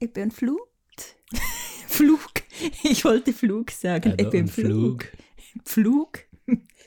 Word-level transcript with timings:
Ebbe 0.00 0.22
und 0.22 0.32
Flut. 0.34 0.60
Flug. 1.88 2.20
Ich 2.82 3.04
wollte 3.04 3.32
Flug 3.32 3.70
sagen. 3.70 4.12
Ebbe 4.12 4.22
Ebbe 4.24 4.38
und 4.40 4.48
Flug. 4.50 5.12
Flug. 5.64 6.18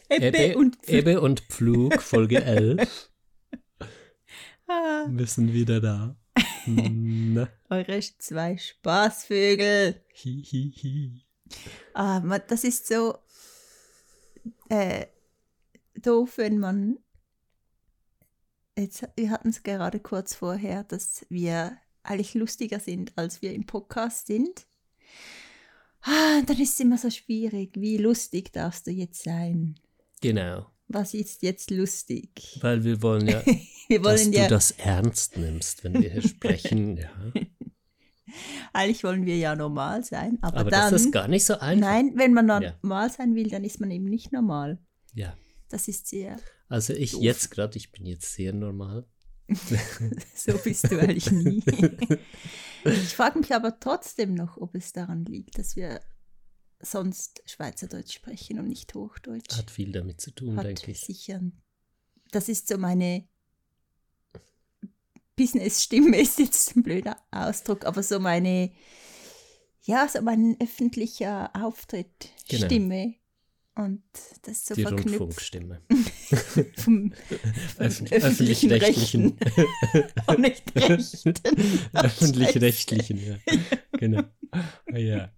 Ebbe, 0.10 0.26
Ebbe 0.38 0.58
und 0.58 0.76
Flug. 0.76 0.90
Ebbe 0.90 1.22
und 1.22 1.40
Pflug, 1.42 2.02
Folge 2.02 2.44
11. 2.44 3.12
Ah, 4.68 5.08
Wir 5.10 5.28
sind 5.28 5.54
wieder 5.54 5.82
da. 5.82 6.16
Eure 7.70 8.00
zwei 8.20 8.58
Spaßvögel. 8.58 10.04
hi, 10.24 10.44
hi, 10.44 10.74
hi. 10.82 11.26
Ah, 11.94 12.20
das 12.40 12.64
ist 12.64 12.88
so 12.88 13.18
äh, 14.70 15.08
doof, 15.96 16.38
wenn 16.38 16.60
man. 16.60 17.00
Jetzt, 18.78 19.08
wir 19.16 19.32
hatten 19.32 19.50
es 19.50 19.64
gerade 19.64 20.00
kurz 20.00 20.36
vorher, 20.36 20.84
dass 20.86 21.26
wir 21.30 21.78
eigentlich 22.04 22.34
lustiger 22.34 22.80
sind, 22.80 23.12
als 23.18 23.42
wir 23.42 23.54
im 23.54 23.66
Podcast 23.66 24.28
sind. 24.28 24.66
Ah, 26.02 26.42
dann 26.46 26.60
ist 26.60 26.74
es 26.74 26.80
immer 26.80 26.98
so 26.98 27.10
schwierig. 27.10 27.72
Wie 27.76 27.98
lustig 27.98 28.54
darfst 28.54 28.88
du 28.88 28.92
jetzt 28.92 29.24
sein? 29.24 29.76
Genau. 30.22 30.68
Was 30.88 31.14
ist 31.14 31.44
jetzt 31.44 31.70
lustig? 31.72 32.58
Weil 32.62 32.84
wir 32.84 33.02
wollen 33.02 33.28
ja, 33.28 33.44
Wir 33.90 34.02
dass 34.02 34.22
wollen 34.22 34.32
du 34.32 34.38
ja, 34.38 34.48
das 34.48 34.72
ernst 34.72 35.38
nimmst, 35.38 35.84
wenn 35.84 35.94
wir 36.02 36.12
hier 36.12 36.22
sprechen. 36.22 36.98
Ja. 38.32 38.42
eigentlich 38.74 39.04
wollen 39.04 39.26
wir 39.26 39.36
ja 39.38 39.56
normal 39.56 40.04
sein, 40.04 40.38
aber, 40.42 40.58
Aber 40.60 40.70
dann, 40.70 40.92
das 40.92 41.02
ist 41.02 41.12
gar 41.12 41.28
nicht 41.28 41.46
so 41.46 41.54
einfach. 41.58 41.88
nein, 41.90 42.12
wenn 42.16 42.34
man 42.34 42.48
Ja. 42.62 42.76
normal 42.84 43.12
sein 43.12 43.34
will, 43.34 43.50
dann 43.50 43.64
ist 43.64 43.80
man 43.80 43.90
eben 43.90 44.06
nicht 44.06 44.32
normal. 44.32 44.78
Ja. 45.16 45.36
Das 45.70 45.88
ist 45.88 46.08
sehr 46.08 46.38
Also 46.68 46.94
ich 46.94 47.12
Doof. 47.14 47.24
jetzt 47.24 47.50
gerade, 47.52 47.76
ich 47.78 47.92
bin 47.92 48.06
jetzt 48.06 48.32
sehr 48.34 48.54
normal. 48.54 49.08
So 50.36 50.58
bist 50.58 50.92
du 50.92 51.00
eigentlich 51.00 51.32
nie. 51.32 51.64
Ich 52.86 53.14
frage 53.14 53.40
mich 53.40 53.54
aber 53.54 53.78
trotzdem 53.82 54.34
noch, 54.36 54.56
ob 54.56 54.74
es 54.74 54.94
daran 54.94 55.26
liegt, 55.26 55.58
dass 55.58 55.76
wir 55.76 56.00
sonst 56.82 57.44
Schweizerdeutsch 57.46 58.14
sprechen 58.14 58.58
und 58.58 58.70
nicht 58.70 58.94
Hochdeutsch. 58.96 59.58
Hat 59.58 59.70
viel 59.70 59.92
damit 59.92 60.22
zu 60.22 60.32
tun, 60.32 60.56
Hat 60.56 60.66
denke 60.66 60.92
ich. 60.92 61.02
sicher. 61.02 61.42
Das 62.32 62.48
ist 62.48 62.70
so 62.70 62.78
meine 62.78 63.28
Business-Stimme, 65.36 66.18
ist 66.22 66.40
jetzt 66.40 66.76
ein 66.76 66.84
blöder 66.84 67.18
Ausdruck, 67.32 67.86
aber 67.86 68.02
so 68.04 68.20
meine, 68.20 68.72
ja, 69.84 70.08
so 70.08 70.22
mein 70.22 70.56
öffentlicher 70.62 71.52
Auftritt, 71.56 72.30
Genau. 72.48 72.66
Stimme. 72.66 73.16
Und 73.80 74.02
das 74.42 74.58
ist 74.58 74.68
so 74.68 74.76
Die 74.76 74.82
verknüpft 74.82 75.08
Rundfunkstimme. 75.22 75.80
vom 76.76 77.14
Öffn- 77.78 78.12
öffentlichen 78.12 78.72
öffentlich-rechtlichen. 78.72 79.38
Rechten. 79.40 80.12
Auch 80.28 80.38
nicht 80.38 80.64
rechten. 80.76 81.34
Öffentlich-rechtlichen, 81.94 83.20
ja. 83.26 83.38
Genau. 83.98 84.24
Ja. 84.94 85.32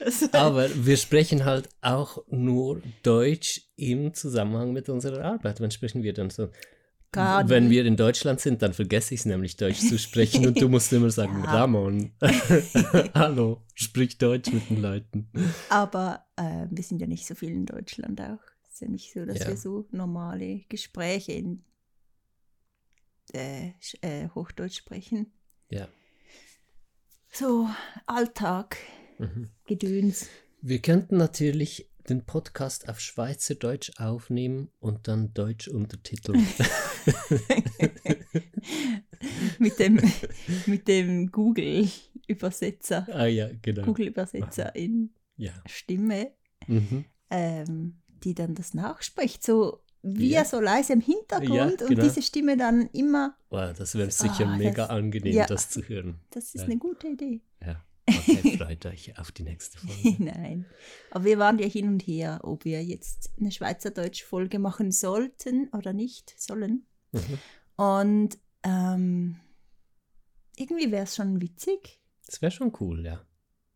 Also, 0.00 0.26
Aber 0.32 0.68
wir 0.86 0.96
sprechen 0.96 1.44
halt 1.44 1.68
auch 1.82 2.24
nur 2.30 2.80
Deutsch 3.02 3.68
im 3.76 4.14
Zusammenhang 4.14 4.72
mit 4.72 4.88
unserer 4.88 5.22
Arbeit. 5.24 5.60
Wann 5.60 5.70
sprechen 5.70 6.02
wir 6.02 6.14
dann 6.14 6.30
so? 6.30 6.48
Gar 7.12 7.46
Wenn 7.50 7.68
wir 7.68 7.84
in 7.84 7.96
Deutschland 7.96 8.40
sind, 8.40 8.62
dann 8.62 8.72
vergesse 8.72 9.12
ich 9.12 9.20
es 9.20 9.26
nämlich, 9.26 9.56
Deutsch 9.58 9.80
zu 9.80 9.98
sprechen 9.98 10.46
und 10.46 10.58
du 10.60 10.68
musst 10.70 10.90
immer 10.94 11.10
sagen, 11.10 11.42
Ja. 11.44 11.50
Ramon, 11.50 12.12
hallo, 13.14 13.60
sprich 13.74 14.16
Deutsch 14.16 14.50
mit 14.50 14.70
den 14.70 14.80
Leuten. 14.80 15.28
Aber 15.68 16.24
äh, 16.36 16.66
wir 16.70 16.82
sind 16.82 17.00
ja 17.02 17.06
nicht 17.06 17.26
so 17.26 17.34
viel 17.34 17.50
in 17.50 17.66
Deutschland 17.66 18.18
auch. 18.20 18.38
Es 18.66 18.74
ist 18.74 18.80
ja 18.80 18.88
nicht 18.88 19.12
so, 19.12 19.26
dass 19.26 19.40
Ja. 19.40 19.48
wir 19.48 19.56
so 19.58 19.86
normale 19.90 20.60
Gespräche 20.70 21.32
in 21.32 21.64
äh, 23.34 23.72
äh, 24.00 24.28
Hochdeutsch 24.34 24.78
sprechen. 24.78 25.32
Ja. 25.70 25.88
So 27.30 27.68
Alltag, 28.06 28.76
Mhm. 29.18 29.50
Gedöns. 29.66 30.28
Wir 30.62 30.80
könnten 30.80 31.16
natürlich 31.16 31.91
den 32.08 32.24
Podcast 32.24 32.88
auf 32.88 33.00
Schweizerdeutsch 33.00 33.92
aufnehmen 33.98 34.70
und 34.80 35.08
dann 35.08 35.32
Deutsch 35.34 35.68
untertiteln. 35.68 36.46
mit 39.58 39.78
dem, 39.78 40.00
mit 40.66 40.88
dem 40.88 41.30
Google-Übersetzer. 41.30 43.06
ah 43.12 43.26
ja, 43.26 43.48
genau. 43.60 43.82
Google-Übersetzer 43.84 44.74
in 44.74 45.10
Ja. 45.36 45.52
Stimme, 45.66 46.32
Mhm. 46.68 47.04
ähm, 47.30 48.00
die 48.24 48.34
dann 48.34 48.54
das 48.54 48.74
nachspricht. 48.74 49.42
So 49.44 49.80
wie 50.02 50.30
Ja. 50.30 50.40
er 50.40 50.44
so 50.44 50.60
leise 50.60 50.92
im 50.92 51.00
Hintergrund 51.00 51.52
Ja, 51.54 51.66
und 51.66 51.78
genau. 51.88 52.02
diese 52.02 52.22
Stimme 52.22 52.56
dann 52.56 52.88
immer, 52.92 53.36
Wow, 53.50 53.72
das 53.76 53.94
wäre 53.96 54.10
sicher 54.10 54.46
Ah, 54.46 54.56
mega 54.56 54.72
das- 54.86 54.90
angenehm, 54.90 55.44
das 55.48 55.70
zu 55.70 55.82
hören. 55.82 56.20
das 56.30 56.54
ist 56.54 56.62
eine 56.64 56.76
gute 56.78 57.08
Idee. 57.08 57.40
Ja. 57.64 57.82
Okay, 58.08 58.56
freut 58.58 58.86
euch 58.86 59.18
auf 59.18 59.30
die 59.32 59.44
nächste 59.44 59.78
Folge. 59.78 60.16
Nein. 60.24 60.66
Aber 61.10 61.24
wir 61.24 61.38
waren 61.38 61.58
ja 61.58 61.66
hin 61.66 61.88
und 61.88 62.02
her, 62.02 62.40
ob 62.42 62.64
wir 62.64 62.82
jetzt 62.84 63.30
eine 63.38 63.52
Schweizerdeutsch-Folge 63.52 64.58
machen 64.58 64.90
sollten 64.90 65.68
oder 65.68 65.92
nicht 65.92 66.34
sollen. 66.40 66.86
Mhm. 67.12 67.38
Und 67.76 68.38
ähm, 68.64 69.36
irgendwie 70.56 70.90
wäre 70.90 71.04
es 71.04 71.16
schon 71.16 71.40
witzig, 71.40 72.00
Das 72.26 72.42
wäre 72.42 72.52
schon 72.52 72.72
cool, 72.80 73.04
ja. 73.04 73.24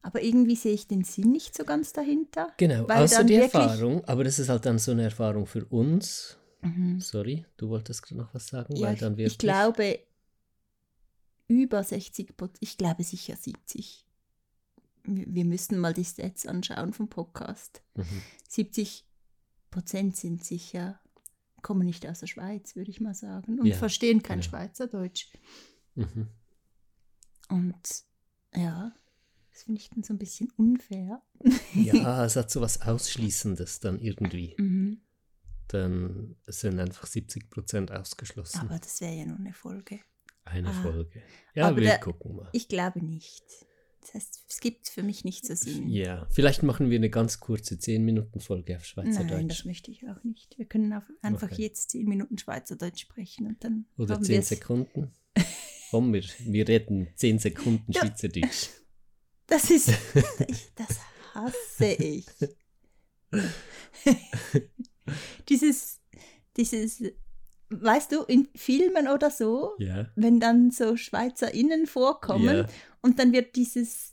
aber 0.03 0.23
irgendwie 0.23 0.57
sehe 0.57 0.75
ich 0.75 0.87
den 0.87 1.05
Sinn 1.05 1.31
nicht 1.33 1.57
so 1.57 1.65
ganz 1.65 1.93
dahinter. 1.93 2.53
Genau, 2.57 2.89
Weil 2.89 3.05
außer 3.05 3.25
die 3.25 3.35
Erfahrung, 3.35 4.05
aber 4.05 4.25
das 4.25 4.39
ist 4.39 4.49
halt 4.49 4.67
dann 4.67 4.79
so 4.79 4.93
eine 4.93 5.05
Erfahrung 5.05 5.47
für 5.47 5.65
uns. 5.67 6.39
Mhm. 6.63 7.01
Sorry, 7.01 7.45
du 7.57 7.69
wolltest 7.69 8.03
gerade 8.03 8.21
noch 8.21 8.35
was 8.35 8.49
sagen, 8.49 8.77
Ja, 8.77 8.89
weil 8.89 8.95
ich, 8.95 9.01
dann 9.01 9.13
ich 9.15 9.19
wirklich, 9.19 9.39
glaube 9.39 10.01
über 11.49 11.83
60 11.83 12.37
Prozent, 12.37 12.59
ich 12.61 12.77
glaube 12.77 13.03
sicher 13.05 13.37
70. 13.37 14.05
Wir 15.06 15.44
müssten 15.44 15.78
mal 15.78 15.94
die 15.94 16.05
Stats 16.05 16.47
anschauen 16.47 16.93
vom 16.93 17.09
Podcast. 17.09 17.83
Mhm. 17.94 18.22
70 18.49 19.06
Prozent 19.71 20.17
sind 20.17 20.44
sicher, 20.44 21.00
kommen 21.62 21.84
nicht 21.84 22.06
aus 22.06 22.21
der 22.21 22.27
Schweiz, 22.27 22.77
würde 22.77 22.91
ich 22.91 23.00
mal 23.00 23.15
sagen, 23.15 23.59
und 23.59 23.66
Ja, 23.66 23.77
verstehen 23.77 24.22
kein 24.22 24.41
genau. 24.41 24.50
Schweizerdeutsch. 24.50 25.28
Mhm. 25.95 26.28
Und 27.49 28.05
ja, 28.55 28.93
das 29.53 29.62
finde 29.62 29.81
ich 29.81 29.91
dann 29.91 30.03
so 30.03 30.15
ein 30.15 30.19
bisschen 30.19 30.50
unfair. 30.56 31.22
Ja, 31.75 32.25
es 32.25 32.37
hat 32.37 32.50
so 32.50 32.61
was 32.61 32.83
Ausschließendes 32.83 33.81
dann 33.81 33.99
irgendwie. 33.99 34.55
Mhm. 34.59 35.00
Dann 35.69 36.37
sind 36.47 36.78
einfach 36.78 37.06
70 37.06 37.50
Prozent 37.50 37.91
ausgeschlossen. 37.91 38.61
Aber 38.61 38.78
das 38.78 39.00
wäre 39.00 39.15
ja 39.15 39.27
nur 39.27 39.39
eine 39.39 39.53
Folge. 39.53 40.00
Eine 40.45 40.69
ah. 40.69 40.83
Folge. 40.83 41.22
Ja, 41.55 41.69
Aber 41.69 41.77
wir 41.77 41.84
der- 41.84 41.99
gucken 41.99 42.37
mal. 42.37 42.49
Ich 42.53 42.69
glaube 42.69 43.05
nicht. 43.05 43.43
Das 44.06 44.15
heißt, 44.15 44.44
es 44.49 44.61
gibt 44.61 44.89
für 44.89 45.03
mich 45.03 45.25
nicht 45.25 45.44
so 45.44 45.55
Sinn. 45.56 45.89
Ja, 45.89 46.28
vielleicht 46.31 46.62
machen 46.62 46.91
wir 46.91 46.97
eine 46.99 47.11
ganz 47.11 47.41
kurze 47.41 47.75
10-Minuten-Folge 47.75 48.77
auf 48.77 48.83
Nein, 48.97 49.06
das 49.06 49.17
Schweizerdeutsch. 49.17 49.65
möchte 49.65 49.91
ich 49.91 50.06
auch 50.09 50.22
nicht. 50.22 50.56
Wir 50.59 50.67
können 50.67 50.93
einfach 51.22 51.50
Okay. 51.50 51.62
jetzt 51.62 51.91
10 51.91 52.06
Minuten 52.06 52.39
Schweizerdeutsch 52.39 53.00
sprechen 53.03 53.47
und 53.49 53.65
dann 53.65 53.87
Oder 53.99 54.15
haben 54.15 54.25
10 54.25 54.37
wir's. 54.37 54.49
Sekunden. 54.49 55.11
Komm, 55.91 56.12
wir, 56.12 56.22
wir 56.45 56.69
reden 56.69 57.09
10 57.16 57.39
Sekunden. 57.41 57.93
Schweizerdeutsch. 57.93 58.69
Das 59.49 59.71
ist, 59.71 59.89
das 60.75 60.99
hasse 61.34 61.87
ich. 62.03 62.27
dieses, 65.49 66.00
dieses, 66.56 67.03
weißt 67.71 68.12
du, 68.12 68.22
in 68.25 68.49
Filmen 68.56 69.09
oder 69.09 69.31
so, 69.31 69.75
Ja. 69.78 70.09
wenn 70.16 70.41
dann 70.41 70.71
so 70.71 70.97
SchweizerInnen 70.97 71.87
vorkommen 71.87 72.56
Ja. 72.56 72.66
Und 73.06 73.19
dann 73.19 73.33
wird 73.33 73.56
dieses, 73.56 74.12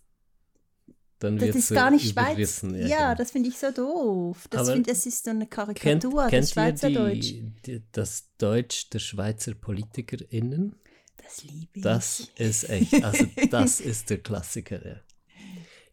Dann 1.19 1.37
das 1.37 1.55
ist 1.55 1.71
gar 1.73 1.91
nicht 1.91 2.11
Schweiz. 2.11 2.31
überrissen, 2.33 2.75
Ja, 2.87 2.97
genau. 3.09 3.15
das 3.17 3.31
finde 3.31 3.49
ich 3.49 3.57
so 3.57 3.71
doof. 3.71 4.47
Das, 4.49 4.69
find, 4.69 4.87
das 4.89 5.05
ist 5.05 5.23
so 5.25 5.31
eine 5.31 5.47
Kennt, 5.47 5.51
Karikatur 5.79 6.27
kennt 6.27 6.47
ihr 6.47 6.51
Schweizerdeutsch. 6.53 7.19
die, 7.31 7.51
die, 7.65 7.83
das 7.91 8.29
Deutsch 8.37 8.89
der 8.89 8.99
Schweizer 8.99 9.53
PolitikerInnen? 9.53 10.75
Das 11.17 11.43
liebe 11.43 11.69
ich. 11.75 11.81
Das 11.83 12.27
ist 12.37 12.69
echt, 12.69 13.03
also 13.03 13.25
das 13.49 13.79
ist 13.91 14.09
der 14.09 14.17
Klassiker. 14.19 14.85
Ja. 14.85 15.01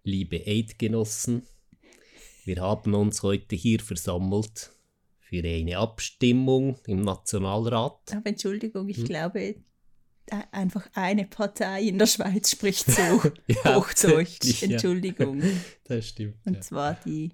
Liebe 0.03 0.43
Eidgenossen, 0.47 1.43
wir 2.45 2.61
haben 2.61 2.95
uns 2.95 3.23
heute 3.23 3.55
hier 3.55 3.81
versammelt 3.81 4.73
für 5.21 5.45
eine 5.45 5.79
Abstimmung 5.79 6.79
im 6.87 7.03
Nationalrat. 7.03 8.01
Aber 8.13 8.27
Entschuldigung, 8.27 8.89
ich 8.89 8.97
Hm? 8.97 9.05
glaube, 9.05 9.55
einfach 10.53 10.89
eine 10.95 11.25
Partei 11.27 11.83
in 11.83 11.99
der 11.99 12.07
Schweiz 12.07 12.51
spricht 12.51 12.91
so 12.91 13.01
Ja, 13.03 13.21
Hochdeutsch. 13.21 13.67
hauptsächlich, 13.67 14.61
ja. 14.63 14.69
Entschuldigung. 14.71 15.43
Das 15.85 16.07
stimmt. 16.09 16.37
Und 16.47 16.55
Ja. 16.55 16.61
zwar 16.61 16.95
die. 17.05 17.29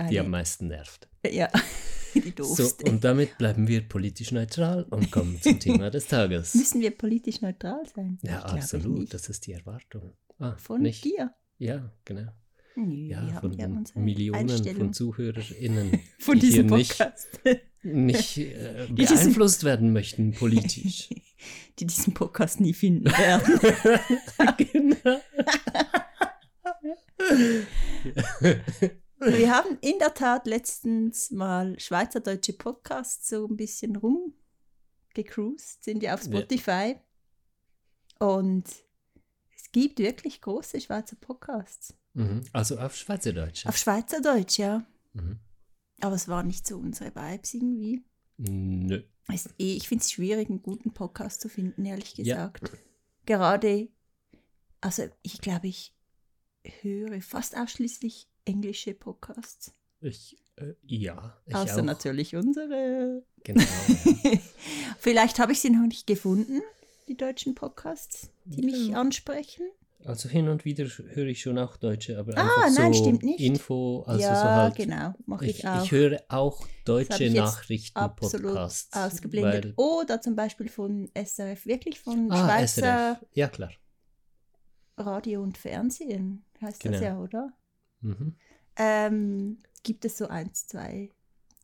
Die 0.00 0.04
eine- 0.18 0.20
am 0.20 0.30
meisten 0.30 0.68
nervt. 0.68 1.08
ja, 1.30 1.50
die 2.14 2.20
So, 2.38 2.56
doofste. 2.56 2.90
und 2.90 3.04
damit 3.04 3.36
bleiben 3.38 3.68
wir 3.68 3.86
politisch 3.88 4.32
neutral 4.32 4.84
und 4.84 5.10
kommen 5.10 5.40
zum 5.40 5.58
Thema 5.60 5.90
des 5.90 6.06
Tages. 6.08 6.54
Müssen 6.54 6.80
wir 6.80 6.90
politisch 6.96 7.40
neutral 7.40 7.82
sein? 7.94 8.18
Ja, 8.22 8.38
Ich 8.46 8.52
absolut. 8.52 9.12
Das 9.14 9.28
ist 9.28 9.46
die 9.46 9.52
Erwartung. 9.52 10.14
Ah, 10.38 10.56
Von 10.56 10.82
nicht? 10.82 11.04
dir? 11.04 11.32
Ja, 11.58 11.92
genau. 12.04 12.32
Ja, 12.76 13.26
wir 13.26 13.34
von 13.34 13.52
haben 13.52 13.58
ja 13.58 13.66
den 13.66 14.04
Millionen 14.04 14.48
von 14.48 14.92
ZuhörerInnen, 14.92 16.00
von 16.18 16.38
die 16.38 16.46
diesem 16.46 16.66
nicht, 16.66 16.96
Podcast. 16.98 17.28
nicht 17.82 18.38
äh, 18.38 18.86
beeinflusst 18.90 19.64
werden 19.64 19.92
möchten 19.92 20.32
politisch. 20.32 21.08
die 21.78 21.86
diesen 21.86 22.14
Podcast 22.14 22.60
nie 22.60 22.72
finden 22.72 23.06
werden. 23.06 23.58
genau. 24.56 25.20
Wir 29.18 29.54
haben 29.54 29.78
in 29.80 29.98
der 29.98 30.14
Tat 30.14 30.46
letztens 30.46 31.30
mal 31.30 31.78
schweizerdeutsche 31.78 32.54
Podcasts 32.54 33.28
so 33.28 33.46
ein 33.46 33.56
bisschen 33.56 33.96
rumgecruised, 33.96 35.84
sind 35.84 36.02
ja 36.02 36.14
auf 36.14 36.22
Ja. 36.24 36.38
Spotify. 36.38 36.96
Und 38.18 38.64
es 39.56 39.70
gibt 39.72 39.98
wirklich 39.98 40.40
große 40.40 40.80
Schweizer 40.80 41.16
Podcasts. 41.16 41.94
Mhm. 42.14 42.42
Also 42.52 42.78
auf 42.78 42.94
Schweizerdeutsch. 42.96 43.66
Auf 43.66 43.76
Schweizerdeutsch, 43.76 44.58
ja. 44.58 44.84
Mhm. 45.14 45.38
Aber 46.00 46.14
es 46.14 46.28
war 46.28 46.42
nicht 46.42 46.66
so 46.66 46.76
unsere 46.78 47.14
Vibes 47.14 47.54
irgendwie. 47.54 48.02
Nö. 48.38 49.02
Es, 49.28 49.46
eh- 49.58 49.76
ich 49.76 49.88
finde 49.88 50.02
es 50.02 50.10
schwierig, 50.10 50.48
einen 50.50 50.62
guten 50.62 50.92
Podcast 50.92 51.40
zu 51.40 51.48
finden, 51.48 51.84
ehrlich 51.84 52.16
Ja. 52.18 52.48
gesagt. 52.48 52.70
Gerade, 53.24 53.88
also 54.80 55.04
ich 55.22 55.40
glaube, 55.40 55.68
ich 55.68 55.94
höre 56.82 57.20
fast 57.22 57.56
ausschließlich 57.56 58.28
englische 58.44 58.94
Podcasts. 58.94 59.72
Ich, 60.00 60.36
äh, 60.56 60.74
ja. 60.82 61.40
Ich 61.46 61.54
Außer 61.54 61.80
auch. 61.80 61.84
natürlich 61.84 62.34
unsere. 62.34 63.24
Genau. 63.44 63.62
Ja. 63.62 64.32
Vielleicht 64.98 65.38
habe 65.38 65.52
ich 65.52 65.60
sie 65.60 65.70
noch 65.70 65.86
nicht 65.86 66.06
gefunden, 66.08 66.60
die 67.08 67.16
deutschen 67.16 67.54
Podcasts, 67.54 68.30
die 68.44 68.62
mich 68.62 68.88
Ja. 68.88 69.00
ansprechen. 69.00 69.64
Also 70.04 70.28
hin 70.28 70.48
und 70.48 70.64
wieder 70.64 70.84
höre 70.84 71.26
ich 71.28 71.40
schon 71.42 71.58
auch 71.58 71.76
Deutsche, 71.76 72.18
aber 72.18 72.36
Ah, 72.36 72.42
einfach 72.42 72.78
nein, 72.78 72.92
so 72.92 73.02
stimmt 73.02 73.22
nicht. 73.22 73.40
Info, 73.40 74.02
also 74.06 74.20
ja, 74.20 74.34
so 74.34 74.42
halt. 74.48 74.76
genau, 74.76 75.14
mache 75.26 75.46
ich, 75.46 75.58
Ich, 75.60 75.68
auch. 75.68 75.84
ich 75.84 75.92
höre 75.92 76.20
auch 76.28 76.60
Das 76.60 76.68
deutsche 76.84 77.30
Nachrichten-Podcasts. 77.30 78.88
absolut 78.92 79.12
ausgeblendet. 79.12 79.74
Oder 79.78 80.20
zum 80.20 80.34
Beispiel 80.34 80.68
von 80.68 81.08
SRF, 81.14 81.66
wirklich 81.66 82.00
von 82.00 82.30
Ah, 82.32 82.36
Schweizer 82.36 83.16
SRF. 83.18 83.26
Ja, 83.34 83.48
klar. 83.48 83.70
Radio 84.96 85.42
und 85.42 85.56
Fernsehen, 85.58 86.44
heißt 86.60 86.84
das 86.84 86.92
Genau. 86.92 87.02
ja, 87.04 87.18
oder? 87.20 87.52
Mhm. 88.00 88.36
Ähm, 88.76 89.58
gibt 89.82 90.04
es 90.04 90.18
so 90.18 90.28
eins, 90.28 90.66
zwei, 90.66 91.10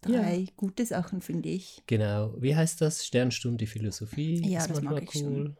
Ja. 0.06 0.22
drei 0.22 0.46
gute 0.56 0.86
Sachen, 0.86 1.20
finde 1.20 1.48
ich. 1.48 1.82
Genau. 1.86 2.34
Wie 2.40 2.54
heißt 2.54 2.80
das? 2.80 3.04
Sternstunde 3.04 3.66
Philosophie. 3.66 4.40
Ja, 4.48 4.60
ist 4.60 4.70
das 4.70 4.80
mag 4.82 5.02
ich 5.02 5.20
schon. 5.20 5.56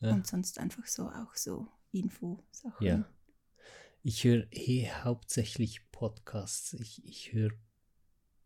Ja. 0.00 0.12
Und 0.12 0.26
sonst 0.26 0.58
einfach 0.58 0.86
so 0.86 1.04
auch 1.08 1.34
so 1.34 1.66
Info-Sachen. 1.92 2.86
Ja. 2.86 3.04
Ich 4.02 4.24
höre 4.24 4.46
eh 4.52 4.88
hauptsächlich 5.02 5.80
Podcasts. 5.90 6.74
Ich, 6.74 7.04
ich 7.04 7.32
höre, 7.32 7.52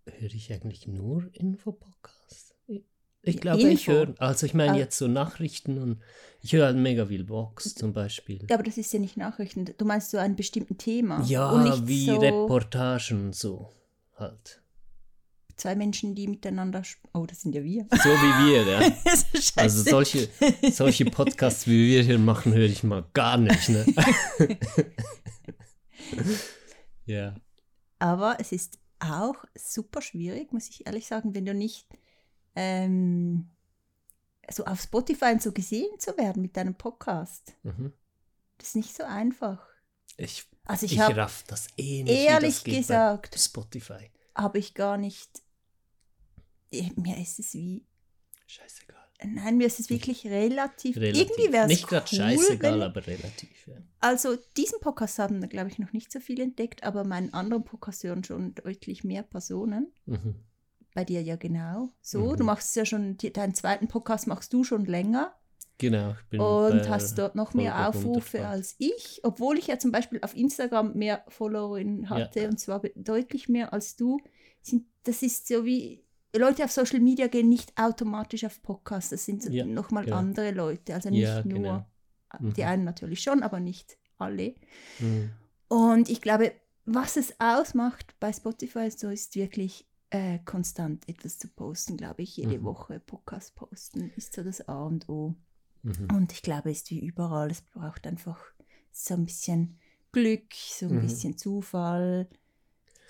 höre 0.06 0.34
ich 0.34 0.52
eigentlich 0.52 0.86
nur 0.86 1.28
Info-Podcasts? 1.34 2.54
Ich, 2.66 2.84
ich 3.22 3.40
glaube, 3.40 3.60
ich 3.62 3.86
Info. 3.88 3.92
höre, 3.92 4.14
also 4.20 4.46
ich 4.46 4.54
meine 4.54 4.72
Ah. 4.72 4.76
jetzt 4.78 4.98
so 4.98 5.06
Nachrichten 5.06 5.78
und 5.78 6.00
ich 6.40 6.52
höre 6.54 6.66
halt 6.66 6.76
mega 6.76 7.06
viel 7.06 7.28
Vox 7.28 7.74
zum 7.74 7.92
Beispiel. 7.92 8.44
Ja, 8.48 8.56
aber 8.56 8.64
das 8.64 8.78
ist 8.78 8.92
ja 8.92 8.98
nicht 8.98 9.16
Nachrichten. 9.16 9.66
Du 9.76 9.84
meinst 9.84 10.10
so 10.10 10.18
ein 10.18 10.34
bestimmten 10.34 10.78
Thema. 10.78 11.22
Ja, 11.24 11.86
wie 11.86 12.06
so 12.06 12.16
Reportagen 12.18 13.26
und 13.26 13.36
so 13.36 13.70
halt. 14.16 14.61
Zwei 15.56 15.75
Menschen, 15.75 16.14
die 16.14 16.28
miteinander. 16.28 16.82
Oh, 17.14 17.26
das 17.26 17.43
sind 17.43 17.54
ja 17.54 17.62
wir. 17.62 17.87
So 17.90 18.08
wie 18.08 18.50
wir, 18.50 18.62
ja. 18.66 18.93
Also 19.56 19.82
solche, 19.82 20.28
solche 20.72 21.04
Podcasts, 21.06 21.66
wie 21.66 21.88
wir 21.88 22.02
hier 22.02 22.19
machen, 22.19 22.52
höre 22.54 22.69
ich 22.69 22.82
mal 22.82 23.04
gar 23.12 23.37
nicht. 23.37 23.69
Ne? 23.69 23.84
ja. 27.06 27.34
Aber 27.99 28.37
es 28.40 28.52
ist 28.52 28.78
auch 29.00 29.37
super 29.54 30.02
schwierig, 30.02 30.52
muss 30.52 30.69
ich 30.69 30.87
ehrlich 30.87 31.06
sagen, 31.06 31.34
wenn 31.34 31.44
du 31.46 31.55
nicht 31.55 31.87
ähm, 32.55 33.50
so 34.50 34.64
auf 34.64 34.81
Spotify 34.81 35.32
und 35.32 35.43
so 35.43 35.52
gesehen 35.52 35.98
zu 35.98 36.16
werden 36.16 36.43
mit 36.43 36.56
deinem 36.56 36.75
Podcast. 36.75 37.55
Mhm. 37.62 37.93
Das 38.58 38.69
ist 38.69 38.76
nicht 38.76 38.96
so 38.96 39.05
einfach. 39.05 39.66
Ich, 40.16 40.46
Also 40.64 40.87
ich 40.87 40.93
ich, 40.94 41.00
raff 41.00 41.44
das 41.46 41.69
eh 41.76 42.02
nicht. 42.05 42.12
ehrlich 42.12 42.62
das 42.62 42.64
gesagt, 42.64 43.31
Bei 43.32 43.38
Spotify. 43.38 44.10
Habe 44.34 44.58
ich 44.58 44.75
gar 44.75 44.96
nicht. 44.99 45.43
eh, 46.73 46.90
Mir 46.96 47.19
ist 47.19 47.38
es 47.38 47.55
wie. 47.55 47.84
Scheißegal. 48.46 48.99
Nein, 49.25 49.56
mir 49.56 49.69
ist 49.69 49.79
es 49.79 49.88
wirklich 49.88 50.26
relativ. 50.26 50.96
Relativ. 50.96 51.31
Irgendwie 51.31 51.52
wäre 51.52 51.64
es 51.64 51.69
Nicht 51.69 51.84
cool, 51.84 51.90
gerade 51.90 52.08
scheißegal, 52.08 52.75
wenn, 52.75 52.82
aber 52.82 53.06
relativ. 53.06 53.67
Ja. 53.69 53.75
Also 54.00 54.37
diesen 54.56 54.81
Podcast 54.81 55.19
haben, 55.20 55.49
glaube 55.49 55.69
ich, 55.70 55.79
noch 55.79 55.93
nicht 55.93 56.11
so 56.11 56.19
viel 56.19 56.40
entdeckt, 56.40 56.82
aber 56.82 57.05
meinen 57.05 57.32
anderen 57.32 57.64
Podcast 57.64 58.02
hören 58.02 58.25
schon 58.25 58.55
deutlich 58.56 59.05
mehr 59.05 59.23
Personen. 59.23 59.93
Mhm. 60.06 60.34
Bei 60.94 61.05
dir 61.05 61.23
ja 61.23 61.37
genau. 61.37 61.88
So, 62.00 62.32
Mhm. 62.32 62.37
du 62.38 62.44
machst 62.44 62.75
ja 62.75 62.84
schon, 62.84 63.17
deinen 63.17 63.55
zweiten 63.55 63.87
Podcast 63.87 64.26
machst 64.26 64.52
du 64.52 64.64
schon 64.64 64.84
länger 64.87 65.32
Genau. 65.78 66.12
Ich 66.12 66.28
bin 66.28 66.40
und 66.40 66.88
hast 66.88 67.19
dort 67.19 67.34
noch 67.34 67.54
mehr 67.54 67.88
Aufrufe 67.88 68.38
100 68.38 68.52
als 68.52 68.74
ich, 68.78 69.20
obwohl 69.24 69.58
ich 69.58 69.66
ja 69.66 69.78
zum 69.78 69.90
Beispiel 69.90 70.20
auf 70.22 70.36
Instagram 70.36 70.94
mehr 70.94 71.24
Followerinnen 71.28 72.08
hatte 72.08 72.40
Ja. 72.42 72.48
und 72.48 72.58
zwar 72.60 72.80
deutlich 72.94 73.48
mehr 73.48 73.72
als 73.72 73.96
du. 73.96 74.20
Das 75.04 75.22
ist 75.22 75.48
so 75.48 75.64
wie, 75.64 76.04
Leute 76.36 76.64
auf 76.64 76.70
Social 76.70 77.00
Media 77.00 77.26
gehen 77.26 77.48
nicht 77.48 77.72
automatisch 77.76 78.44
auf 78.44 78.62
Podcasts, 78.62 79.10
das 79.10 79.24
sind 79.24 79.44
Ja, 79.50 79.64
nochmal 79.64 80.04
genau. 80.04 80.16
andere 80.19 80.52
Leute, 80.52 80.94
also 80.94 81.10
nicht 81.10 81.22
Ja, 81.22 81.42
nur, 81.44 81.54
genau. 81.54 81.86
die 82.40 82.62
Mhm. 82.62 82.69
einen 82.69 82.84
natürlich 82.84 83.20
schon, 83.20 83.42
aber 83.42 83.58
nicht 83.58 83.98
alle. 84.19 84.54
Mhm. 85.00 85.32
Und 85.69 86.08
ich 86.08 86.20
glaube, 86.20 86.52
was 86.84 87.16
es 87.16 87.34
ausmacht 87.40 88.14
bei 88.20 88.32
Spotify 88.32 88.90
so 88.90 89.08
ist 89.10 89.34
wirklich 89.34 89.86
äh, 90.10 90.38
konstant 90.44 91.08
etwas 91.08 91.38
zu 91.38 91.48
posten, 91.48 91.96
glaube 91.96 92.20
ich. 92.22 92.36
Jede 92.36 92.58
Mhm. 92.58 92.64
Woche 92.64 93.00
Podcast 93.00 93.54
posten 93.54 94.12
ist 94.16 94.34
so 94.34 94.42
das 94.44 94.69
A 94.69 94.84
und 94.84 95.08
O. 95.08 95.34
Mhm. 95.82 96.08
Und 96.14 96.32
ich 96.32 96.43
glaube, 96.43 96.70
es 96.70 96.79
ist 96.79 96.90
wie 96.90 97.00
überall. 97.00 97.50
Es 97.50 97.62
braucht 97.62 98.06
einfach 98.06 98.38
so 98.93 99.14
ein 99.14 99.25
bisschen 99.25 99.79
Glück, 100.12 100.52
so 100.55 100.87
ein 100.87 100.96
Mhm. 100.96 101.00
bisschen 101.02 101.37
Zufall, 101.38 102.29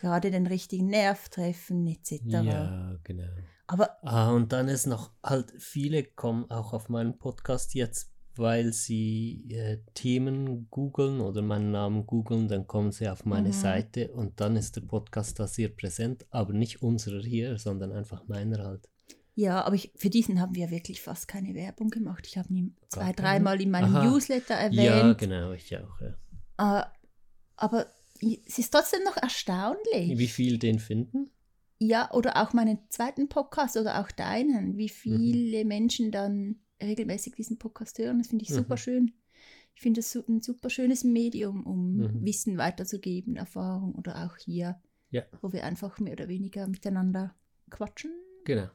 gerade 0.01 0.31
den 0.31 0.47
richtigen 0.47 0.87
Nerv 0.87 1.29
treffen, 1.29 1.87
etc. 1.87 2.21
Ja, 2.27 2.99
genau. 3.05 3.29
Aber 3.67 3.97
Ah, 4.05 4.31
und 4.33 4.53
dann 4.53 4.69
ist 4.69 4.87
noch 4.87 5.13
halt, 5.23 5.53
viele 5.59 6.05
kommen 6.05 6.51
auch 6.51 6.73
auf 6.73 6.89
meinen 6.89 7.19
Podcast 7.19 7.75
jetzt, 7.75 8.11
weil 8.35 8.73
sie 8.73 9.47
äh, 9.51 9.79
Themen 9.95 10.69
googeln 10.71 11.21
oder 11.21 11.43
meinen 11.43 11.71
Namen 11.71 12.07
googeln, 12.07 12.49
dann 12.49 12.67
kommen 12.67 12.93
sie 12.93 13.09
auf 13.09 13.25
meine 13.25 13.49
Mhm. 13.49 13.53
Seite 13.53 14.13
und 14.13 14.41
dann 14.41 14.57
ist 14.57 14.77
der 14.77 14.81
Podcast 14.83 15.39
da 15.39 15.47
sehr 15.47 15.69
präsent, 15.69 16.27
aber 16.31 16.53
nicht 16.53 16.83
unserer 16.83 17.23
hier, 17.23 17.59
sondern 17.59 17.93
einfach 17.93 18.27
meiner 18.29 18.65
halt. 18.65 18.89
Ja, 19.35 19.65
aber 19.65 19.75
ich, 19.75 19.93
für 19.97 20.11
diesen 20.11 20.41
haben 20.41 20.55
wir 20.55 20.71
wirklich 20.71 21.01
fast 21.01 21.29
keine 21.29 21.55
Werbung 21.55 21.89
gemacht. 21.91 22.27
Ich 22.27 22.37
habe 22.39 22.53
ihn 22.53 22.77
zwei, 22.89 23.13
dreimal 23.13 23.61
in 23.61 23.71
meinem 23.71 23.95
Aha. 23.97 24.05
Newsletter 24.05 24.55
erwähnt. 24.55 24.75
Ja, 24.83 25.13
genau, 25.15 25.53
ich 25.53 25.77
auch. 25.77 26.01
Ja. 26.01 26.81
Äh, 26.81 26.85
aber 27.57 27.87
es 28.47 28.59
ist 28.59 28.71
trotzdem 28.73 29.03
noch 29.05 29.17
erstaunlich. 29.17 30.19
Wie 30.19 30.29
viel 30.29 30.59
den 30.59 30.79
finden? 30.79 31.31
Ja, 31.79 32.11
oder 32.13 32.37
auch 32.43 32.53
meinen 32.53 32.79
zweiten 32.91 33.29
Podcast 33.29 33.77
oder 33.77 34.01
auch 34.01 34.11
deinen, 34.13 34.73
Mhm. 34.73 34.79
wie 34.79 34.89
viele 34.89 35.65
Menschen 35.65 36.13
dann 36.13 36.61
regelmäßig 36.81 37.35
diesen 37.35 37.59
Podcast 37.59 37.99
hören. 37.99 38.19
Das 38.19 38.29
finde 38.29 38.45
ich 38.45 38.51
super 38.51 38.75
Mhm. 38.75 38.79
schön. 38.79 39.13
Ich 39.75 39.81
finde 39.81 40.01
es 40.01 40.13
so 40.13 40.23
ein 40.29 40.43
super 40.43 40.69
schönes 40.71 41.03
Medium, 41.03 41.65
um 41.67 41.97
Mhm. 41.97 42.25
Wissen 42.25 42.59
weiterzugeben, 42.59 43.37
Erfahrung 43.37 43.95
oder 43.95 44.27
auch 44.27 44.37
hier, 44.37 44.81
Ja. 45.11 45.23
wo 45.41 45.53
wir 45.53 45.65
einfach 45.65 45.99
mehr 45.99 46.13
oder 46.13 46.29
weniger 46.29 46.69
miteinander 46.69 47.35
quatschen. 47.71 48.13
Genau. 48.45 48.69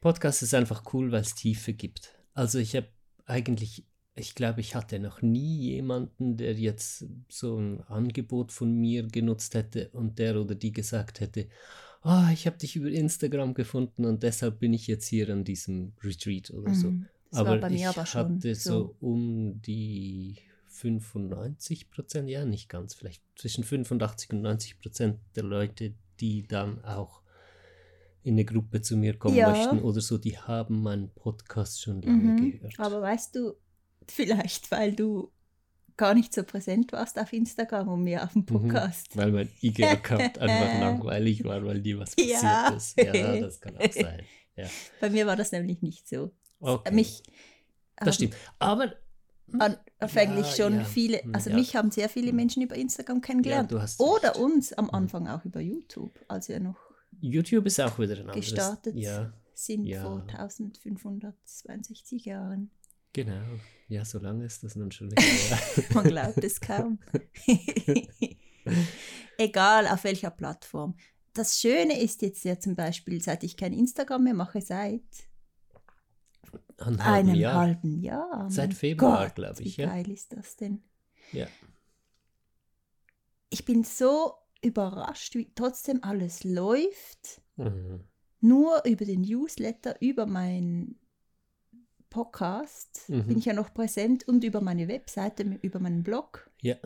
Podcast 0.00 0.42
ist 0.42 0.54
einfach 0.54 0.92
cool, 0.92 1.10
weil 1.12 1.22
es 1.22 1.34
Tiefe 1.34 1.72
gibt. 1.72 2.14
Also 2.34 2.58
ich 2.58 2.76
habe 2.76 2.88
eigentlich, 3.26 3.84
ich 4.14 4.34
glaube, 4.34 4.60
ich 4.60 4.74
hatte 4.74 4.98
noch 4.98 5.22
nie 5.22 5.72
jemanden, 5.72 6.36
der 6.36 6.54
jetzt 6.54 7.06
so 7.28 7.58
ein 7.58 7.82
Angebot 7.82 8.52
von 8.52 8.72
mir 8.72 9.06
genutzt 9.06 9.54
hätte 9.54 9.88
und 9.90 10.18
der 10.18 10.40
oder 10.40 10.54
die 10.54 10.72
gesagt 10.72 11.20
hätte, 11.20 11.48
ah, 12.02 12.30
ich 12.32 12.46
habe 12.46 12.58
dich 12.58 12.76
über 12.76 12.88
Instagram 12.88 13.54
gefunden 13.54 14.04
und 14.04 14.22
deshalb 14.22 14.60
bin 14.60 14.72
ich 14.72 14.86
jetzt 14.86 15.06
hier 15.06 15.28
an 15.30 15.44
diesem 15.44 15.92
Retreat 16.02 16.50
oder 16.50 16.74
so. 16.74 16.90
Mhm. 16.90 17.06
Aber 17.32 17.70
ich 17.70 17.86
aber 17.86 18.04
hatte 18.04 18.54
so, 18.54 18.70
so. 18.70 18.96
um 19.00 19.60
die 19.60 20.36
95 20.68 21.90
Prozent, 21.90 22.30
ja, 22.30 22.44
nicht 22.44 22.68
ganz, 22.68 22.94
vielleicht 22.94 23.22
zwischen 23.36 23.64
85 23.64 24.30
und 24.30 24.42
90 24.42 24.78
Prozent 24.78 25.18
der 25.34 25.42
Leute, 25.42 25.92
die 26.20 26.46
dann 26.46 26.84
auch 26.84 27.20
in 28.28 28.34
eine 28.34 28.44
Gruppe 28.44 28.80
zu 28.82 28.96
mir 28.96 29.18
kommen 29.18 29.34
Ja. 29.36 29.50
möchten 29.50 29.80
oder 29.80 30.00
so, 30.00 30.18
die 30.18 30.38
haben 30.38 30.82
meinen 30.82 31.10
Podcast 31.14 31.82
schon 31.82 32.02
lange 32.02 32.16
Mhm. 32.40 32.52
gehört. 32.52 32.74
Aber 32.78 33.00
weißt 33.02 33.34
du, 33.34 33.54
vielleicht, 34.06 34.70
weil 34.70 34.94
du 34.94 35.32
gar 35.96 36.14
nicht 36.14 36.32
so 36.32 36.44
präsent 36.44 36.92
warst 36.92 37.18
auf 37.18 37.32
Instagram 37.32 37.88
und 37.88 38.04
mehr 38.04 38.22
auf 38.22 38.32
dem 38.32 38.42
Mhm. 38.42 38.46
Podcast. 38.46 39.16
Weil 39.16 39.32
mein 39.32 39.48
IG-Account 39.60 40.38
einfach 40.38 40.80
langweilig 40.80 41.42
war, 41.44 41.64
weil 41.64 41.80
nie 41.80 41.98
was 41.98 42.14
passiert 42.14 42.42
Ja. 42.42 42.68
ist. 42.68 42.96
Ja, 42.96 43.02
das 43.40 43.60
kann 43.60 43.76
auch 43.76 43.92
sein. 43.92 44.22
Ja. 44.56 44.66
Bei 45.00 45.10
mir 45.10 45.26
war 45.26 45.34
das 45.36 45.50
nämlich 45.50 45.82
nicht 45.82 46.08
so. 46.08 46.30
Okay. 46.60 46.94
Mich 46.94 47.22
das 47.96 48.14
stimmt. 48.14 48.34
Aber 48.60 48.94
anfänglich 49.98 50.46
Ja, 50.56 50.64
schon 50.64 50.74
ja. 50.76 50.84
viele, 50.84 51.22
Hm, 51.22 51.34
also 51.34 51.50
ja. 51.50 51.56
mich 51.56 51.74
haben 51.74 51.90
sehr 51.90 52.08
viele 52.08 52.32
Menschen 52.32 52.62
über 52.62 52.76
Instagram 52.76 53.20
kennengelernt. 53.20 53.72
Oder 53.72 53.82
recht. 54.28 54.36
uns 54.36 54.72
am 54.72 54.86
Mhm. 54.86 54.90
Anfang 54.94 55.26
auch 55.28 55.44
über 55.44 55.60
YouTube, 55.60 56.12
als 56.28 56.48
wir 56.48 56.60
noch 56.60 56.76
YouTube 57.20 57.66
ist 57.66 57.80
auch 57.80 57.98
wieder 57.98 58.14
ein 58.14 58.20
anderes. 58.28 58.46
Gestartet 58.46 58.94
Ja, 58.96 59.32
sind 59.54 59.84
Ja. 59.86 60.02
vor 60.02 60.22
1562 60.26 62.24
Jahren. 62.24 62.70
Genau. 63.12 63.42
Ja, 63.88 64.04
so 64.04 64.18
lange 64.18 64.44
ist 64.44 64.62
das 64.62 64.76
nun 64.76 64.92
schon 64.92 65.10
wieder. 65.12 65.22
her. 65.22 65.58
Man 65.94 66.04
glaubt 66.04 66.44
es 66.44 66.60
kaum. 66.60 66.98
Egal 69.38 69.86
auf 69.86 70.04
welcher 70.04 70.30
Plattform. 70.30 70.96
Das 71.32 71.60
Schöne 71.60 72.00
ist 72.00 72.22
jetzt 72.22 72.44
ja 72.44 72.58
zum 72.58 72.74
Beispiel, 72.74 73.22
seit 73.22 73.44
ich 73.44 73.56
kein 73.56 73.72
Instagram 73.72 74.24
mehr 74.24 74.34
mache, 74.34 74.60
seit 74.60 75.02
Ein 76.78 77.02
halben 77.04 77.28
einem 77.30 77.34
Jahr. 77.36 77.54
halben 77.54 78.00
Jahr. 78.02 78.50
Seit 78.50 78.74
Februar, 78.74 79.26
Gott, 79.26 79.34
glaub 79.36 79.60
ich, 79.60 79.78
Wie 79.78 79.82
ja. 79.82 79.88
geil 79.88 80.10
ist 80.10 80.32
das 80.32 80.56
denn? 80.56 80.82
Ja. 81.32 81.46
Ich 83.50 83.64
bin 83.64 83.84
so 83.84 84.34
überrascht, 84.62 85.34
wie 85.34 85.50
trotzdem 85.54 86.02
alles 86.02 86.44
läuft. 86.44 87.40
Mhm. 87.56 88.00
Nur 88.40 88.82
über 88.84 89.04
den 89.04 89.22
Newsletter, 89.22 89.96
über 90.00 90.26
meinen 90.26 90.98
Podcast 92.10 93.04
Mhm. 93.08 93.26
bin 93.26 93.38
ich 93.38 93.44
ja 93.44 93.52
noch 93.52 93.74
präsent 93.74 94.26
und 94.26 94.42
über 94.44 94.60
meine 94.60 94.88
Webseite, 94.88 95.58
über 95.62 95.78
meinen 95.78 96.02
Blog. 96.02 96.50
Ja. 96.62 96.76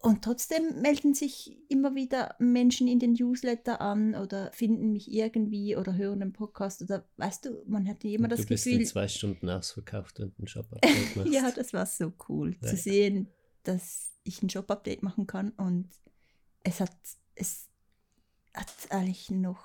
Und 0.00 0.22
trotzdem 0.22 0.82
melden 0.82 1.14
sich 1.14 1.56
immer 1.70 1.94
wieder 1.94 2.34
Menschen 2.38 2.88
in 2.88 2.98
den 2.98 3.14
Newsletter 3.14 3.80
an 3.80 4.14
oder 4.14 4.52
finden 4.52 4.92
mich 4.92 5.10
irgendwie 5.10 5.76
oder 5.76 5.94
hören 5.96 6.20
den 6.20 6.32
Podcast 6.34 6.82
oder 6.82 7.08
weißt 7.16 7.46
du, 7.46 7.62
man 7.66 7.88
hat 7.88 8.04
immer 8.04 8.28
das 8.28 8.40
du 8.42 8.46
bist 8.48 8.64
Gefühl, 8.64 8.80
in 8.82 8.86
zwei 8.86 9.08
Stunden 9.08 9.48
ausverkauft, 9.48 10.18
du 10.18 10.24
einen 10.24 10.34
machst. 11.16 11.32
ja, 11.32 11.50
das 11.50 11.72
war 11.72 11.86
so 11.86 12.12
cool 12.28 12.54
Ja. 12.60 12.68
zu 12.68 12.76
sehen, 12.76 13.28
dass 13.64 14.10
ich 14.22 14.42
ein 14.42 14.48
Job-Update 14.48 15.02
machen 15.02 15.26
kann 15.26 15.50
und 15.50 15.88
es 16.62 16.80
hat, 16.80 16.96
es 17.34 17.68
hat 18.54 18.72
eigentlich 18.90 19.30
noch, 19.30 19.60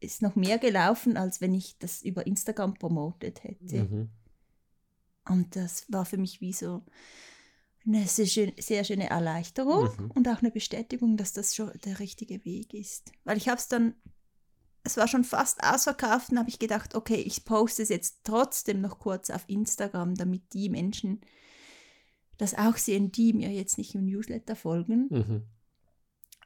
ist 0.00 0.22
noch 0.22 0.36
mehr 0.36 0.58
gelaufen, 0.58 1.16
als 1.16 1.40
wenn 1.40 1.54
ich 1.54 1.78
das 1.78 2.02
über 2.02 2.26
Instagram 2.26 2.74
promotet 2.74 3.42
hätte. 3.42 3.84
Mhm. 3.84 4.10
Und 5.28 5.56
das 5.56 5.90
war 5.92 6.04
für 6.04 6.16
mich 6.16 6.40
wie 6.40 6.52
so 6.52 6.84
eine 7.86 8.06
sehr, 8.06 8.26
schön, 8.26 8.52
sehr 8.58 8.84
schöne 8.84 9.08
Erleichterung 9.10 9.90
Mhm. 9.98 10.10
und 10.12 10.28
auch 10.28 10.40
eine 10.40 10.50
Bestätigung, 10.50 11.16
dass 11.16 11.32
das 11.32 11.54
schon 11.54 11.72
der 11.84 11.98
richtige 11.98 12.44
Weg 12.44 12.74
ist. 12.74 13.12
Weil 13.24 13.36
ich 13.36 13.48
habe 13.48 13.58
es 13.58 13.68
dann, 13.68 13.94
es 14.84 14.96
war 14.96 15.08
schon 15.08 15.24
fast 15.24 15.62
ausverkauft 15.62 16.30
und 16.30 16.38
habe 16.38 16.48
ich 16.48 16.58
gedacht, 16.58 16.94
okay, 16.94 17.16
ich 17.16 17.44
poste 17.44 17.82
es 17.82 17.88
jetzt 17.88 18.20
trotzdem 18.24 18.80
noch 18.80 18.98
kurz 18.98 19.30
auf 19.30 19.44
Instagram, 19.48 20.14
damit 20.14 20.52
die 20.52 20.68
Menschen 20.68 21.20
das 22.38 22.54
auch 22.54 22.76
sehen, 22.76 23.12
die 23.12 23.32
mir 23.34 23.50
jetzt 23.50 23.76
nicht 23.78 23.94
im 23.94 24.06
Newsletter 24.06 24.56
folgen. 24.56 25.06
Mhm. 25.10 25.42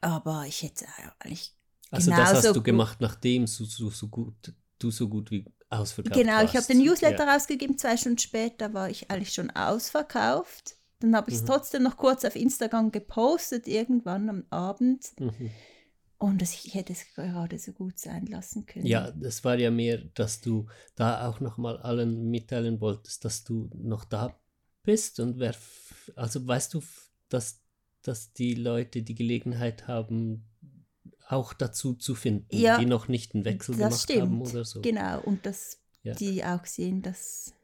Aber 0.01 0.45
ich 0.47 0.63
hätte 0.63 0.87
eigentlich 1.21 1.55
Also 1.91 2.11
das 2.11 2.33
hast 2.35 2.45
du 2.49 2.55
gut. 2.55 2.65
gemacht, 2.65 3.01
nachdem 3.01 3.43
du 3.47 3.65
so, 3.65 3.89
so 3.91 4.09
gut, 4.09 4.53
du 4.79 4.91
so 4.91 5.09
gut 5.09 5.31
wie 5.31 5.45
ausverkauft 5.71 6.15
Genau, 6.17 6.39
ich 6.43 6.49
habe 6.49 6.55
warst. 6.57 6.71
den 6.71 6.79
Newsletter 6.79 7.25
Ja. 7.27 7.33
rausgegeben, 7.35 7.79
zwei 7.79 7.97
Stunden 7.97 8.19
später 8.19 8.75
war 8.75 8.91
ich 8.91 9.11
eigentlich 9.11 9.33
schon 9.33 9.51
ausverkauft. 9.51 10.77
Dann 11.01 11.15
habe 11.17 11.31
ich 11.31 11.37
es 11.37 11.43
Mhm. 11.43 11.47
trotzdem 11.47 11.83
noch 11.83 11.97
kurz 11.97 12.25
auf 12.25 12.37
Instagram 12.37 12.91
gepostet, 12.93 13.67
irgendwann 13.69 14.29
am 14.29 14.45
Abend. 14.51 15.13
Mhm. 15.19 15.51
Und 16.19 16.41
ich 16.41 16.73
hätte 16.75 16.93
es 16.93 17.05
gerade 17.15 17.59
so 17.59 17.73
gut 17.73 17.99
sein 17.99 18.27
lassen 18.27 18.65
können. 18.65 18.87
Ja, 18.87 19.11
das 19.11 19.43
war 19.43 19.59
ja 19.59 19.73
mehr, 19.73 19.99
dass 20.15 20.41
du 20.41 20.67
da 20.95 21.29
auch 21.29 21.41
nochmal 21.41 21.79
allen 21.79 22.31
mitteilen 22.31 22.81
wolltest, 22.81 23.25
dass 23.25 23.43
du 23.43 23.69
noch 23.75 24.05
da 24.05 24.39
bist 24.83 25.21
und 25.21 25.39
wer, 25.39 25.55
also 26.17 26.47
weißt 26.47 26.75
du, 26.75 26.83
dass, 27.29 27.61
dass 28.03 28.33
die 28.33 28.55
Leute 28.55 29.03
die 29.03 29.15
Gelegenheit 29.15 29.87
haben, 29.89 30.45
auch 31.29 31.53
dazu 31.55 31.95
zu 31.95 32.15
finden, 32.15 32.55
Ja, 32.55 32.79
die 32.79 32.87
noch 32.87 33.09
nicht 33.09 33.35
einen 33.35 33.45
Wechsel 33.45 33.75
gemacht 33.77 33.93
haben 33.93 33.99
stimmt. 33.99 34.49
oder 34.51 34.65
so. 34.65 34.81
Genau, 34.83 35.21
und 35.23 35.47
dass 35.47 35.79
Ja. 36.03 36.15
die 36.15 36.45
auch 36.45 36.67
sehen, 36.67 37.01
dass, 37.01 37.55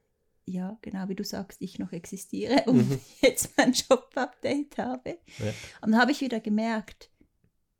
ja, 0.47 0.79
genau 0.81 1.09
wie 1.09 1.15
du 1.17 1.25
sagst, 1.25 1.61
ich 1.61 1.79
noch 1.79 1.93
existiere 1.93 2.63
und 2.67 2.89
Mhm. 2.89 3.01
jetzt 3.21 3.51
mein 3.57 3.73
Job-Update 3.73 4.79
habe. 4.79 5.19
Ja. 5.39 5.53
Und 5.83 5.93
dann 5.93 5.99
habe 6.01 6.13
ich 6.13 6.21
wieder 6.21 6.41
gemerkt, 6.41 7.11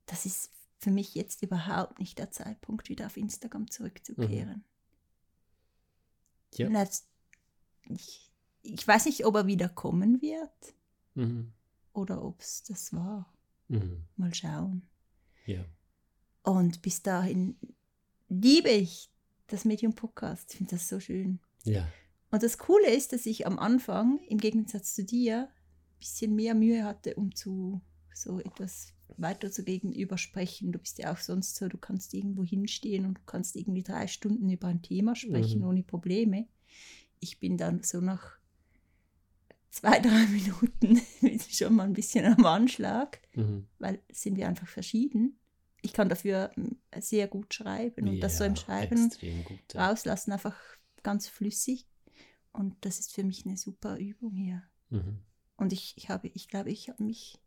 das 0.07 0.27
ist 0.27 0.51
für 0.81 0.91
mich 0.91 1.15
jetzt 1.15 1.43
überhaupt 1.43 1.99
nicht 1.99 2.19
der 2.19 2.31
Zeitpunkt, 2.31 2.89
wieder 2.89 3.07
auf 3.07 3.17
Instagram 3.17 3.71
zurückzukehren. 3.71 4.65
Ja. 6.55 6.67
Und 6.67 6.75
jetzt- 6.77 7.09
ich, 7.89 8.28
ich 8.69 8.87
weiß 8.87 9.07
nicht, 9.07 9.25
ob 9.27 9.35
er 9.37 9.47
wieder 9.47 9.69
kommen 9.69 10.21
wird 10.23 10.75
Mhm. 11.15 11.53
oder 11.93 12.23
ob 12.25 12.41
es 12.41 12.63
das 12.65 12.93
war. 12.93 13.33
Mhm. 13.69 14.05
Mal 14.17 14.35
schauen. 14.35 14.83
Ja. 15.47 15.65
Und 16.43 16.83
bis 16.83 17.03
dahin 17.03 17.57
liebe 18.29 18.71
ich 18.71 19.11
das 19.49 19.65
Medium 19.65 19.95
Podcast. 19.95 20.51
Ich 20.53 20.59
finde 20.59 20.73
das 20.77 20.89
so 20.89 21.01
schön. 21.01 21.41
Ja. 21.65 21.87
Und 22.31 22.43
das 22.43 22.59
Coole 22.59 22.95
ist, 22.95 23.13
dass 23.13 23.27
ich 23.27 23.47
am 23.47 23.59
Anfang, 23.59 24.21
im 24.29 24.39
Gegensatz 24.39 24.95
zu 24.95 25.05
dir, 25.05 25.45
ein 25.49 25.99
bisschen 25.99 26.35
mehr 26.35 26.55
Mühe 26.55 26.85
hatte, 26.85 27.15
um 27.17 27.35
zu 27.35 27.81
so 28.15 28.39
etwas 28.41 28.93
weiter 29.17 29.51
zu 29.51 29.65
gegenüber 29.65 30.19
sprechen. 30.19 30.71
Du 30.73 30.79
bist 30.79 30.99
ja 30.99 31.13
auch 31.13 31.19
sonst 31.19 31.57
so, 31.57 31.69
du 31.69 31.79
kannst 31.79 32.13
irgendwo 32.15 32.45
hinstehen 32.45 33.07
und 33.07 33.15
du 33.19 33.23
kannst 33.27 33.57
irgendwie 33.57 33.83
drei 33.83 34.07
Stunden 34.07 34.51
über 34.51 34.69
ein 34.69 34.83
Thema 34.83 35.15
sprechen 35.17 35.61
Mhm. 35.63 35.67
ohne 35.69 35.83
Probleme. 35.83 36.47
Ich 37.21 37.41
bin 37.41 37.57
dann 37.57 37.83
so 37.83 38.01
nach 38.01 38.38
zwei, 39.71 39.99
drei 40.01 40.27
Minuten 40.27 41.01
schon 41.51 41.75
mal 41.75 41.85
ein 41.85 41.93
bisschen 41.95 42.25
am 42.25 42.45
Anschlag, 42.47 43.21
Mhm. 43.35 43.67
weil 43.79 44.03
sind 44.11 44.37
wir 44.37 44.49
einfach 44.49 44.67
verschieden. 44.69 45.39
Ich 45.83 45.93
kann 45.93 46.09
dafür 46.09 46.51
mm, 46.57 46.73
sehr 47.01 47.29
gut 47.29 47.55
schreiben 47.55 48.09
und 48.09 48.21
das 48.21 48.39
so 48.39 48.45
im 48.45 48.55
Ja, 48.55 48.61
Schreiben 48.61 49.11
gut. 49.45 49.75
ja. 49.75 49.89
rauslassen, 49.89 50.33
einfach 50.33 50.57
ganz 51.05 51.29
flüssig. 51.29 51.87
Und 52.53 52.75
das 52.81 52.99
ist 52.99 53.13
für 53.15 53.23
mich 53.23 53.47
eine 53.47 53.57
super 53.57 53.97
Übung 53.99 54.35
hier. 54.35 54.63
Mhm. 54.91 55.19
Und 55.57 55.73
ich, 55.73 55.95
ich 55.97 56.09
habe, 56.09 56.29
ich 56.29 56.49
glaube, 56.49 56.71
ich 56.71 56.89
habe 56.89 57.05
mich 57.05 57.39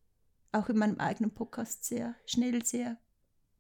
auch 0.54 0.70
in 0.70 0.78
meinem 0.78 0.98
eigenen 1.00 1.32
Podcast 1.34 1.84
sehr 1.84 2.16
schnell 2.26 2.64
sehr 2.66 2.98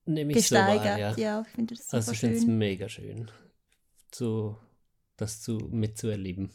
Nehme 0.06 0.32
ich 0.34 0.48
so 0.48 0.56
wahr, 0.56 0.74
gesteigert. 0.76 1.18
ja. 1.18 1.24
ja. 1.24 1.42
ich 1.42 1.48
finde 1.54 1.76
das 1.76 1.86
super 1.86 1.98
Also 1.98 2.12
ich 2.14 2.20
finde 2.20 2.36
es 2.38 2.44
schön. 2.44 2.58
mega 2.58 2.90
schön, 2.90 3.32
so, 4.14 4.58
das 5.18 5.42
zu, 5.42 5.58
mitzuerleben. 5.70 6.52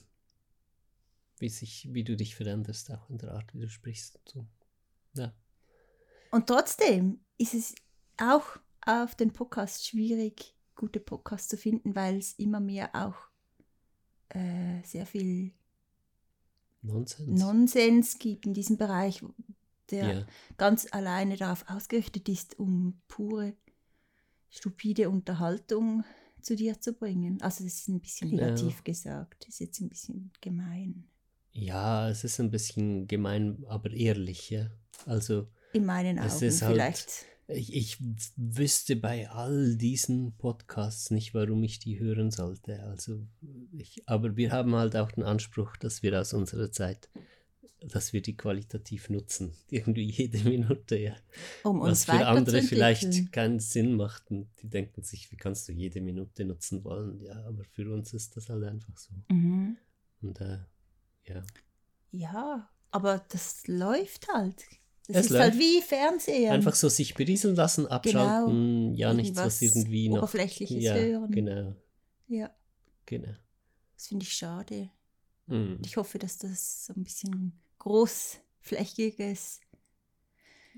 Wie, 1.38 1.48
sich, 1.48 1.88
wie 1.92 2.04
du 2.04 2.16
dich 2.16 2.34
veränderst, 2.34 2.90
auch 2.92 3.10
in 3.10 3.18
der 3.18 3.32
Art, 3.32 3.52
wie 3.54 3.60
du 3.60 3.68
sprichst. 3.68 4.16
und 4.16 4.28
So. 4.28 4.46
Ja. 5.14 5.34
Und 6.30 6.46
trotzdem 6.46 7.20
ist 7.38 7.54
es 7.54 7.74
auch 8.16 8.58
auf 8.84 9.14
den 9.14 9.32
Podcast 9.32 9.86
schwierig, 9.86 10.54
gute 10.74 11.00
Podcasts 11.00 11.48
zu 11.48 11.56
finden, 11.56 11.94
weil 11.94 12.16
es 12.16 12.34
immer 12.34 12.60
mehr 12.60 12.94
auch 12.94 13.16
äh, 14.30 14.82
sehr 14.84 15.06
viel 15.06 15.52
Nonsens. 16.82 17.40
Nonsens 17.40 18.18
gibt 18.18 18.46
in 18.46 18.54
diesem 18.54 18.76
Bereich, 18.76 19.22
der 19.90 20.14
ja. 20.14 20.26
ganz 20.56 20.86
alleine 20.92 21.36
darauf 21.36 21.64
ausgerichtet 21.68 22.28
ist, 22.28 22.58
um 22.58 23.00
pure, 23.08 23.56
stupide 24.50 25.10
Unterhaltung 25.10 26.04
zu 26.40 26.54
dir 26.54 26.80
zu 26.80 26.92
bringen. 26.92 27.40
Also 27.42 27.64
das 27.64 27.74
ist 27.74 27.88
ein 27.88 28.00
bisschen 28.00 28.30
Ja. 28.30 28.46
negativ 28.46 28.84
gesagt, 28.84 29.46
das 29.46 29.54
ist 29.54 29.60
jetzt 29.60 29.80
ein 29.80 29.88
bisschen 29.88 30.32
gemein. 30.40 31.08
Ja, 31.56 32.08
es 32.10 32.24
ist 32.24 32.40
ein 32.40 32.50
bisschen 32.50 33.06
gemein, 33.08 33.64
aber 33.68 33.90
ehrlich, 33.90 34.50
ja. 34.50 34.70
Also 35.06 35.48
In 35.72 35.84
meinen 35.84 36.18
Augen 36.18 36.30
halt- 36.30 36.52
vielleicht. 36.54 37.24
ich, 37.48 37.74
ich 37.74 37.98
wüsste 38.36 38.96
bei 38.96 39.28
all 39.30 39.76
diesen 39.76 40.36
Podcasts 40.36 41.10
nicht, 41.10 41.34
warum 41.34 41.62
ich 41.62 41.78
die 41.78 41.98
hören 41.98 42.30
sollte. 42.30 42.82
Also 42.84 43.26
ich, 43.72 44.02
aber 44.06 44.36
wir 44.36 44.52
haben 44.52 44.74
halt 44.74 44.96
auch 44.96 45.12
den 45.12 45.22
Anspruch, 45.24 45.76
dass 45.76 46.02
wir 46.02 46.20
aus 46.20 46.32
unserer 46.32 46.72
Zeit, 46.72 47.08
dass 47.80 48.12
wir 48.12 48.20
die 48.22 48.36
qualitativ 48.36 49.10
nutzen. 49.10 49.52
Irgendwie 49.70 50.10
jede 50.10 50.38
Minute, 50.48 50.96
ja. 50.98 51.16
um 51.62 51.80
Was 51.80 51.88
uns 51.90 52.04
für 52.06 52.26
andere 52.26 52.62
vielleicht 52.62 53.32
keinen 53.32 53.60
Sinn 53.60 53.94
macht. 53.94 54.30
Und 54.30 54.48
die 54.62 54.68
denken 54.68 55.02
sich, 55.02 55.30
wie 55.30 55.36
kannst 55.36 55.68
du 55.68 55.72
jede 55.72 56.00
Minute 56.00 56.44
nutzen 56.44 56.82
wollen? 56.84 57.20
Ja, 57.20 57.44
aber 57.46 57.64
für 57.64 57.92
uns 57.92 58.12
ist 58.12 58.36
das 58.36 58.48
halt 58.48 58.64
einfach 58.64 58.96
so. 58.96 59.12
Mhm. 59.30 59.76
Und 60.22 60.40
äh, 60.40 60.58
ja. 61.28 61.42
Ja, 62.12 62.70
aber 62.90 63.24
das 63.28 63.66
läuft 63.66 64.28
halt. 64.32 64.64
Das 65.06 65.16
Es 65.16 65.24
ist 65.26 65.30
läuft. 65.32 65.42
halt 65.42 65.58
wie 65.58 65.82
Fernsehen. 65.82 66.50
Einfach 66.52 66.74
so 66.74 66.88
sich 66.88 67.14
berieseln 67.14 67.54
lassen, 67.56 67.86
abschalten, 67.86 68.94
ja, 68.94 69.12
nichts, 69.14 69.36
was 69.36 69.60
irgendwie 69.62 70.08
noch. 70.08 70.18
Oberflächliches 70.18 70.82
ja, 70.82 70.94
hören. 70.94 71.30
Genau, 71.30 71.76
Ja, 72.28 72.50
genau. 73.04 73.34
das 73.94 74.08
finde 74.08 74.24
ich 74.24 74.32
schade. 74.32 74.90
Und 75.46 75.86
ich 75.86 75.96
hoffe, 75.96 76.18
dass 76.18 76.38
das 76.38 76.86
so 76.86 76.92
ein 76.94 77.04
bisschen 77.04 77.52
großflächiges 77.78 79.60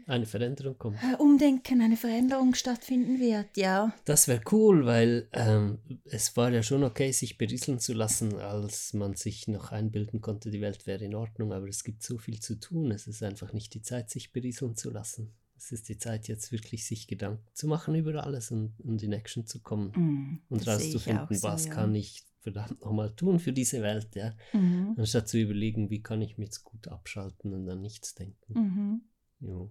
Eine 0.06 0.26
Veränderung 0.26 0.78
kommt. 0.78 0.96
äh, 1.02 1.16
Umdenken, 1.18 1.80
eine 1.80 1.96
Veränderung 1.96 2.54
stattfinden 2.54 3.20
wird, 3.20 3.56
ja. 3.56 3.92
Das 4.04 4.28
wäre 4.28 4.40
cool, 4.52 4.86
weil 4.86 5.28
ähm, 5.32 5.78
es 6.04 6.36
war 6.36 6.50
ja 6.50 6.62
schon 6.62 6.84
okay, 6.84 7.12
sich 7.12 7.38
berieseln 7.38 7.78
zu 7.78 7.92
lassen, 7.92 8.36
als 8.36 8.94
man 8.94 9.14
sich 9.14 9.48
noch 9.48 9.70
einbilden 9.72 10.20
konnte, 10.20 10.50
die 10.50 10.60
Welt 10.60 10.86
wäre 10.86 11.04
in 11.04 11.14
Ordnung, 11.14 11.52
aber 11.52 11.68
es 11.68 11.84
gibt 11.84 12.02
so 12.02 12.18
viel 12.18 12.40
zu 12.40 12.58
tun. 12.58 12.90
Es 12.90 13.06
ist 13.06 13.22
einfach 13.22 13.52
nicht 13.52 13.74
die 13.74 13.82
Zeit, 13.82 14.10
sich 14.10 14.32
berieseln 14.32 14.76
zu 14.76 14.90
lassen. 14.90 15.34
es 15.56 15.72
ist 15.72 15.88
die 15.88 15.98
Zeit 15.98 16.28
jetzt 16.28 16.52
wirklich, 16.52 16.86
sich 16.86 17.06
Gedanken 17.08 17.44
zu 17.52 17.66
machen 17.66 17.94
über 17.94 18.24
alles 18.24 18.50
und, 18.50 18.74
und 18.80 19.02
in 19.02 19.12
Action 19.12 19.44
zu 19.46 19.60
kommen 19.60 19.90
Mm, 19.94 20.38
und 20.48 20.66
rauszufinden, 20.68 21.36
so, 21.36 21.48
was 21.48 21.66
ja. 21.66 21.74
kann 21.74 21.94
ich 21.94 22.24
verdammt 22.40 22.80
nochmal 22.80 23.10
tun 23.16 23.40
für 23.40 23.52
diese 23.52 23.82
Welt, 23.82 24.14
ja. 24.14 24.32
Mhm. 24.52 24.94
Anstatt 24.96 25.28
zu 25.28 25.38
überlegen, 25.38 25.90
wie 25.90 26.00
kann 26.02 26.22
ich 26.22 26.38
mich 26.38 26.46
jetzt 26.46 26.62
gut 26.64 26.86
abschalten 26.88 27.52
und 27.52 27.68
an 27.68 27.80
nichts 27.82 28.14
denken. 28.14 28.52
Mhm. 28.54 29.02
Jo. 29.40 29.70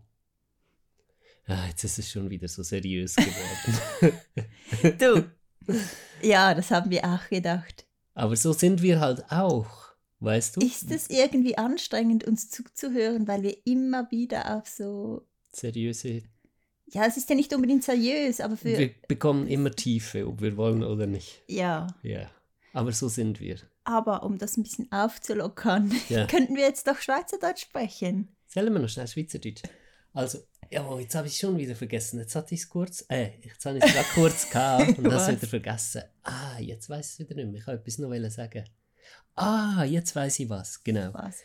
Ah, 1.47 1.65
jetzt 1.69 1.83
ist 1.83 1.97
es 1.99 2.11
schon 2.11 2.29
wieder 2.29 2.47
so 2.47 2.61
seriös 2.63 3.15
geworden. 3.15 4.19
Du, 4.99 5.23
ja, 6.21 6.53
das 6.53 6.71
haben 6.71 6.89
wir 6.91 7.03
auch 7.05 7.27
gedacht. 7.29 7.85
Aber 8.13 8.35
so 8.35 8.51
sind 8.53 8.81
wir 8.81 8.99
halt 8.99 9.23
auch, 9.31 9.91
weißt 10.19 10.57
du? 10.57 10.61
Ist 10.65 10.91
es 10.91 11.09
irgendwie 11.09 11.57
anstrengend, 11.57 12.25
uns 12.25 12.49
zuzuhören, 12.49 13.27
weil 13.27 13.43
wir 13.43 13.57
immer 13.65 14.09
wieder 14.11 14.57
auf 14.57 14.67
so. 14.67 15.25
Seriöse. 15.53 16.23
Ja, 16.87 17.05
es 17.05 17.17
ist 17.17 17.29
ja 17.29 17.35
nicht 17.35 17.53
unbedingt 17.53 17.83
seriös, 17.83 18.39
aber 18.41 18.57
für. 18.57 18.77
Wir 18.77 18.91
bekommen 19.07 19.47
immer 19.47 19.71
Tiefe, 19.71 20.27
ob 20.27 20.41
wir 20.41 20.55
wollen 20.57 20.83
oder 20.83 21.07
nicht. 21.07 21.41
ja, 21.47 21.87
Ja. 22.03 22.29
Aber 22.73 22.91
so 22.91 23.07
sind 23.07 23.39
wir. 23.39 23.57
aber 23.85 24.21
um 24.23 24.37
das 24.37 24.55
ein 24.57 24.63
bisschen 24.63 24.91
aufzulockern, 24.91 25.91
Ja. 26.09 26.25
könnten 26.27 26.55
wir 26.55 26.63
jetzt 26.63 26.87
doch 26.87 26.99
Schweizerdeutsch 26.99 27.61
sprechen. 27.61 28.27
Sollen 28.47 28.71
wir 28.73 28.79
noch 28.79 28.89
schnell 28.89 29.07
Schweizerdeutsch? 29.07 29.63
Also, 30.13 30.39
oh, 30.79 30.99
jetzt 30.99 31.15
habe 31.15 31.27
ich 31.27 31.33
es 31.33 31.39
schon 31.39 31.57
wieder 31.57 31.75
vergessen. 31.75 32.19
Jetzt 32.19 32.35
hatte 32.35 32.53
ich 32.53 32.61
es 32.61 32.69
kurz, 32.69 33.05
äh, 33.09 33.31
jetzt 33.43 33.65
habe 33.65 33.77
ich 33.77 33.83
es 33.83 33.93
gerade 33.93 34.07
kurz 34.13 34.49
gehabt 34.51 34.97
und 34.97 35.05
habe 35.11 35.15
es 35.15 35.27
wieder 35.27 35.47
vergessen. 35.47 36.03
Ah, 36.23 36.59
jetzt 36.59 36.89
weiß 36.89 37.05
ich 37.05 37.13
es 37.13 37.19
wieder 37.19 37.35
nicht 37.35 37.51
mehr. 37.51 37.61
Ich 37.61 37.67
wollte 37.67 37.81
etwas 37.81 37.97
noch 37.97 38.29
sagen. 38.29 38.65
Ah, 39.35 39.83
jetzt 39.83 40.15
weiß 40.15 40.39
ich 40.39 40.49
was, 40.49 40.83
genau. 40.83 41.13
Was? 41.13 41.41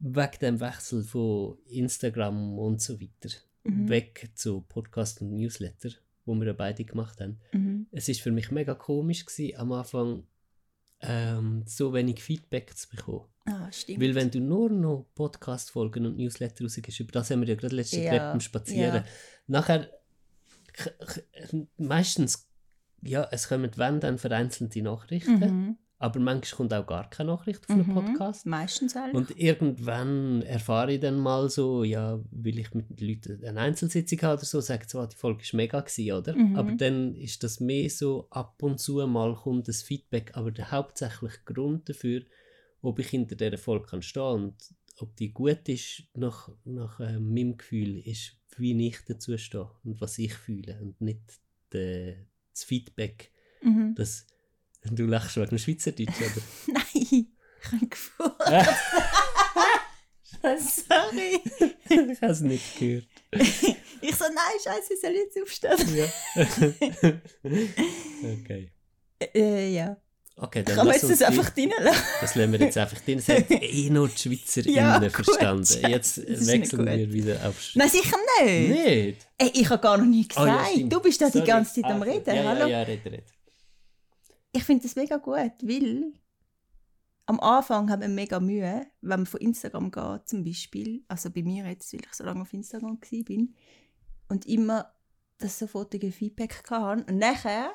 Wegen 0.00 0.38
dem 0.40 0.60
Wechsel 0.60 1.02
von 1.02 1.58
Instagram 1.66 2.58
und 2.58 2.82
so 2.82 3.00
weiter. 3.00 3.34
Mhm. 3.64 3.88
Weg 3.88 4.30
zu 4.34 4.60
Podcast 4.62 5.22
und 5.22 5.32
Newsletter, 5.34 5.90
wo 6.26 6.34
wir 6.34 6.46
ja 6.48 6.52
beide 6.52 6.84
gemacht 6.84 7.20
haben. 7.20 7.40
Mhm. 7.52 7.86
Es 7.92 8.08
ist 8.08 8.20
für 8.20 8.30
mich 8.30 8.50
mega 8.50 8.74
komisch 8.74 9.24
gewesen, 9.24 9.56
am 9.58 9.72
Anfang 9.72 10.24
ähm, 11.00 11.64
so 11.66 11.92
wenig 11.92 12.22
Feedback 12.22 12.76
zu 12.76 12.88
bekommen. 12.90 13.24
Ah, 13.46 13.70
stimmt. 13.70 14.00
Weil 14.00 14.14
wenn 14.14 14.30
du 14.30 14.40
nur 14.40 14.70
noch 14.70 15.06
Podcast-Folgen 15.14 16.06
und 16.06 16.16
Newsletter 16.16 16.64
rausgibst, 16.64 17.00
über 17.00 17.12
das 17.12 17.30
haben 17.30 17.40
wir 17.42 17.48
ja 17.48 17.54
gerade 17.56 17.76
letzte 17.76 18.00
Ja, 18.00 18.10
Treppe 18.10 18.24
beim 18.30 18.40
Spazieren. 18.40 18.94
ja. 18.96 19.04
Nachher, 19.46 19.88
meistens, 21.76 22.48
ja, 23.02 23.26
es 23.30 23.48
kommen 23.48 23.70
wenn 23.76 24.00
dann 24.00 24.18
vereinzelte 24.18 24.82
Nachrichten, 24.82 25.38
Mhm. 25.38 25.76
aber 25.98 26.20
manchmal 26.20 26.56
kommt 26.56 26.74
auch 26.74 26.86
gar 26.86 27.10
keine 27.10 27.32
Nachricht 27.32 27.64
auf 27.64 27.70
einen 27.70 27.86
Mhm. 27.86 27.94
Podcast. 27.94 28.46
Meistens 28.46 28.94
halt. 28.94 29.14
Und 29.14 29.38
irgendwann 29.38 30.42
erfahre 30.42 30.94
ich 30.94 31.00
dann 31.00 31.18
mal 31.18 31.48
so, 31.50 31.84
ja, 31.84 32.18
will 32.30 32.58
ich 32.58 32.72
mit 32.74 32.98
den 32.98 33.08
Leuten 33.08 33.44
eine 33.44 33.60
Einzelsitzung 33.60 34.20
haben 34.22 34.38
oder 34.38 34.44
so, 34.46 34.60
sagen 34.60 34.84
so, 34.86 35.00
ah, 35.00 35.06
die 35.06 35.16
Folge 35.16 35.42
war 35.44 35.56
mega, 35.58 35.80
gewesen, 35.80 36.12
oder? 36.12 36.34
Mhm. 36.34 36.56
Aber 36.56 36.72
dann 36.72 37.14
ist 37.14 37.42
das 37.44 37.60
mehr 37.60 37.90
so, 37.90 38.26
ab 38.30 38.62
und 38.62 38.80
zu 38.80 39.06
mal 39.06 39.34
kommt 39.34 39.68
das 39.68 39.82
Feedback, 39.82 40.32
aber 40.34 40.50
der 40.50 40.70
hauptsächliche 40.70 41.40
Grund 41.44 41.88
dafür, 41.88 42.22
ob 42.84 42.98
ich 42.98 43.08
hinter 43.08 43.34
dieser 43.36 43.58
Folge 43.58 43.86
kann 43.86 44.02
stehen 44.02 44.22
und 44.22 44.74
ob 44.98 45.16
die 45.16 45.32
gut 45.32 45.68
ist, 45.68 46.04
nach, 46.14 46.48
nach 46.64 47.00
äh, 47.00 47.18
meinem 47.18 47.56
Gefühl, 47.56 47.98
ist, 48.06 48.36
wie 48.56 48.86
ich 48.86 48.98
dazu 49.06 49.36
stehe 49.38 49.70
und 49.84 50.00
was 50.00 50.18
ich 50.18 50.34
fühle 50.34 50.80
und 50.80 51.00
nicht 51.00 51.40
de, 51.72 52.16
das 52.52 52.64
Feedback, 52.64 53.30
Mhm. 53.62 53.94
das 53.96 54.26
du 54.84 55.06
lachst 55.06 55.36
wegen 55.36 55.48
dem 55.48 55.58
Schweizerdeutsch, 55.58 56.20
oder? 56.20 56.42
Nein, 56.74 56.84
ich 56.94 57.72
habe 57.72 57.86
gefurzt. 57.86 58.38
Sorry. 60.86 61.40
ich 61.88 62.20
habe 62.20 62.32
es 62.32 62.40
nicht 62.40 62.78
gehört. 62.78 63.08
Ich 64.06 64.16
so, 64.16 64.24
nein, 64.24 64.58
scheiße, 64.62 64.92
ich 64.92 65.00
soll 65.00 65.12
jetzt 65.12 65.40
aufstehen. 65.40 65.96
Ja. 65.96 66.08
okay. 68.34 68.70
Äh, 69.34 69.72
ja. 69.72 69.96
Okay, 70.36 70.64
dann 70.64 70.74
Kann 70.76 70.86
man 70.86 70.94
jetzt 70.96 71.08
das 71.08 71.18
die- 71.18 71.24
einfach 71.26 71.56
reinlassen? 71.56 72.02
Das 72.20 72.34
lassen 72.34 72.52
wir 72.52 72.58
jetzt 72.60 72.76
einfach 72.76 73.00
drin. 73.00 73.18
Das 73.18 73.28
hat 73.28 73.50
eh 73.50 73.90
nur 73.90 74.08
die 74.08 74.18
Schweizer 74.18 74.68
Ja, 74.68 74.98
gut, 74.98 75.12
verstanden. 75.12 75.64
ja, 75.82 75.88
Jetzt 75.90 76.16
wechseln 76.46 76.86
wir 76.86 77.12
wieder 77.12 77.48
auf 77.48 77.56
Nein, 77.74 77.88
sicher 77.88 78.16
nicht. 78.42 78.68
Nicht? 78.70 79.26
Ey, 79.38 79.50
ich 79.54 79.70
habe 79.70 79.80
gar 79.80 79.96
noch 79.96 80.04
Oh, 80.06 80.10
ja, 80.12 80.24
gesagt. 80.56 80.68
stimmt. 80.72 80.92
du 80.92 81.00
bist 81.00 81.20
da 81.20 81.26
die 81.26 81.32
Sorry. 81.38 81.46
ganze 81.46 81.74
Zeit 81.80 81.84
am 81.84 82.02
Also, 82.02 82.12
Reden. 82.14 82.34
Ja, 82.36 82.44
Hallo? 82.44 82.60
ja, 82.62 82.66
ja, 82.68 82.82
red, 82.82 83.04
red. 83.06 83.24
Ich 84.50 84.64
finde 84.64 84.82
das 84.82 84.96
mega 84.96 85.16
gut, 85.18 85.52
weil 85.62 86.12
am 87.26 87.40
Anfang 87.40 87.90
haben 87.90 88.02
wir 88.02 88.08
mega 88.08 88.40
Mühe, 88.40 88.86
wenn 89.02 89.20
man 89.20 89.26
von 89.26 89.40
Instagram 89.40 89.90
geht, 89.92 90.28
zum 90.28 90.44
Beispiel. 90.44 91.02
Also 91.08 91.30
bei 91.30 91.42
mir 91.42 91.64
jetzt, 91.66 91.92
weil 91.92 92.00
ich 92.00 92.12
so 92.12 92.24
lange 92.24 92.42
auf 92.42 92.52
Instagram 92.52 92.98
war 93.00 93.22
bin. 93.24 93.54
Und 94.28 94.46
immer 94.46 94.92
das 95.38 95.58
sofortige 95.60 96.10
Feedback 96.12 96.62
hatte. 96.70 97.04
Und 97.08 97.18
nachher 97.18 97.70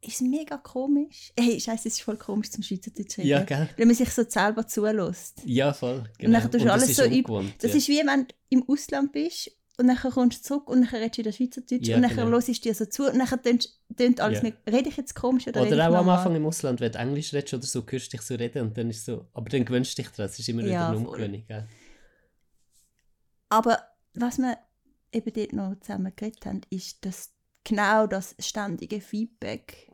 ist 0.00 0.22
mega 0.22 0.56
komisch. 0.58 1.32
Hey, 1.38 1.60
scheiße, 1.60 1.88
es 1.88 1.94
ist 1.94 2.02
voll 2.02 2.16
komisch 2.16 2.50
zum 2.50 2.62
Schweizerdeutsch 2.62 3.18
reden. 3.18 3.28
Ja, 3.28 3.42
gell? 3.42 3.68
Wenn 3.76 3.88
man 3.88 3.96
sich 3.96 4.10
so 4.10 4.22
selber 4.28 4.66
zulässt. 4.66 5.42
Ja, 5.44 5.72
voll. 5.72 6.04
Genau. 6.18 6.36
Und 6.38 6.42
dann 6.44 6.50
tust 6.50 6.64
du 6.64 6.68
das 6.68 6.82
alles 6.82 6.96
so 6.96 7.04
ungewohnt, 7.04 7.54
Das 7.58 7.72
ja. 7.72 7.76
ist 7.78 7.88
wie 7.88 7.98
wenn 7.98 8.26
du 8.28 8.34
im 8.50 8.64
Ausland 8.68 9.12
bist 9.12 9.50
und 9.76 9.88
dann 9.88 9.96
kommst 9.96 10.38
du 10.40 10.42
zurück 10.48 10.68
und 10.70 10.82
dann 10.82 10.90
redest 10.90 11.18
du 11.18 11.20
wieder 11.22 11.32
Schweizerdeutsch 11.32 11.88
Ja, 11.88 11.96
und 11.96 12.02
dann 12.02 12.10
genau. 12.14 12.28
hörst 12.30 12.48
du 12.48 12.52
dir 12.52 12.74
so 12.74 12.84
zu 12.86 13.10
und 13.10 13.18
dann 13.18 13.28
tönt, 13.96 14.20
alles 14.20 14.38
Ja. 14.38 14.44
nicht. 14.44 14.56
Rede 14.70 14.88
ich 14.88 14.96
jetzt 14.96 15.14
komisch 15.14 15.46
oder, 15.48 15.62
Oder 15.62 15.90
auch 15.90 15.94
am? 15.94 16.08
Anfang 16.08 16.34
im 16.36 16.46
Ausland, 16.46 16.80
wenn 16.80 16.92
du 16.92 16.98
Englisch 16.98 17.32
redest 17.32 17.54
oder 17.54 17.66
so, 17.66 17.84
hörst 17.88 18.12
du 18.12 18.16
dich 18.16 18.22
so 18.26 18.34
reden 18.34 18.62
und 18.62 18.78
dann 18.78 18.90
ist 18.90 19.04
so, 19.04 19.26
aber 19.32 19.48
dann 19.50 19.64
gewöhnst 19.64 19.96
du 19.98 20.02
dich 20.02 20.10
dran, 20.12 20.26
es 20.26 20.38
ist 20.38 20.48
immer 20.48 20.64
wieder 20.64 20.88
eine. 20.88 20.96
Umgewöhnung. 20.96 21.44
Aber 23.48 23.78
was 24.14 24.38
wir 24.38 24.58
eben 25.12 25.32
dort 25.32 25.52
noch 25.52 25.80
zusammen 25.80 26.12
geredet 26.14 26.44
haben, 26.46 26.60
ist, 26.70 27.04
dass 27.04 27.30
genau 27.68 28.06
das 28.06 28.34
ständige 28.38 29.00
Feedback 29.00 29.84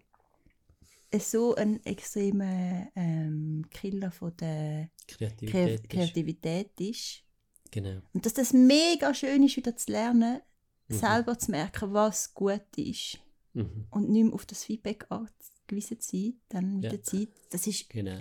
so 1.19 1.55
ein 1.55 1.85
extremer 1.87 2.89
ähm, 2.97 3.65
Killer 3.71 4.11
von 4.11 4.37
der 4.37 4.91
Kre 5.07 5.29
Kreativität. 5.29 5.81
ist- 5.81 5.89
Kreativität 5.91 6.81
ist. 6.81 7.23
Genau. 7.71 8.01
Und 8.13 8.27
dass 8.27 8.35
das 8.35 8.53
mega 8.53 9.15
schön 9.15 9.45
ist, 9.45 9.57
wieder 9.57 9.77
zu 9.77 9.93
lernen, 9.93 10.41
Mhm. 10.89 10.95
selber 10.97 11.39
zu 11.39 11.51
merken, 11.53 11.93
was 11.95 12.35
gut 12.35 12.67
ist. 12.77 13.19
Mhm. 13.53 13.87
Und 13.91 14.11
nicht 14.11 14.25
mehr 14.25 14.35
auf 14.35 14.45
das 14.45 14.65
Feedback 14.65 15.07
angewiesen 15.09 16.01
zu 16.01 16.11
sein, 16.17 16.41
dann 16.49 16.75
mit 16.75 16.85
Ja. 16.85 16.91
der 16.91 17.03
Zeit. 17.05 17.29
Das 17.51 17.67
ist, 17.67 17.89
genau. 17.89 18.19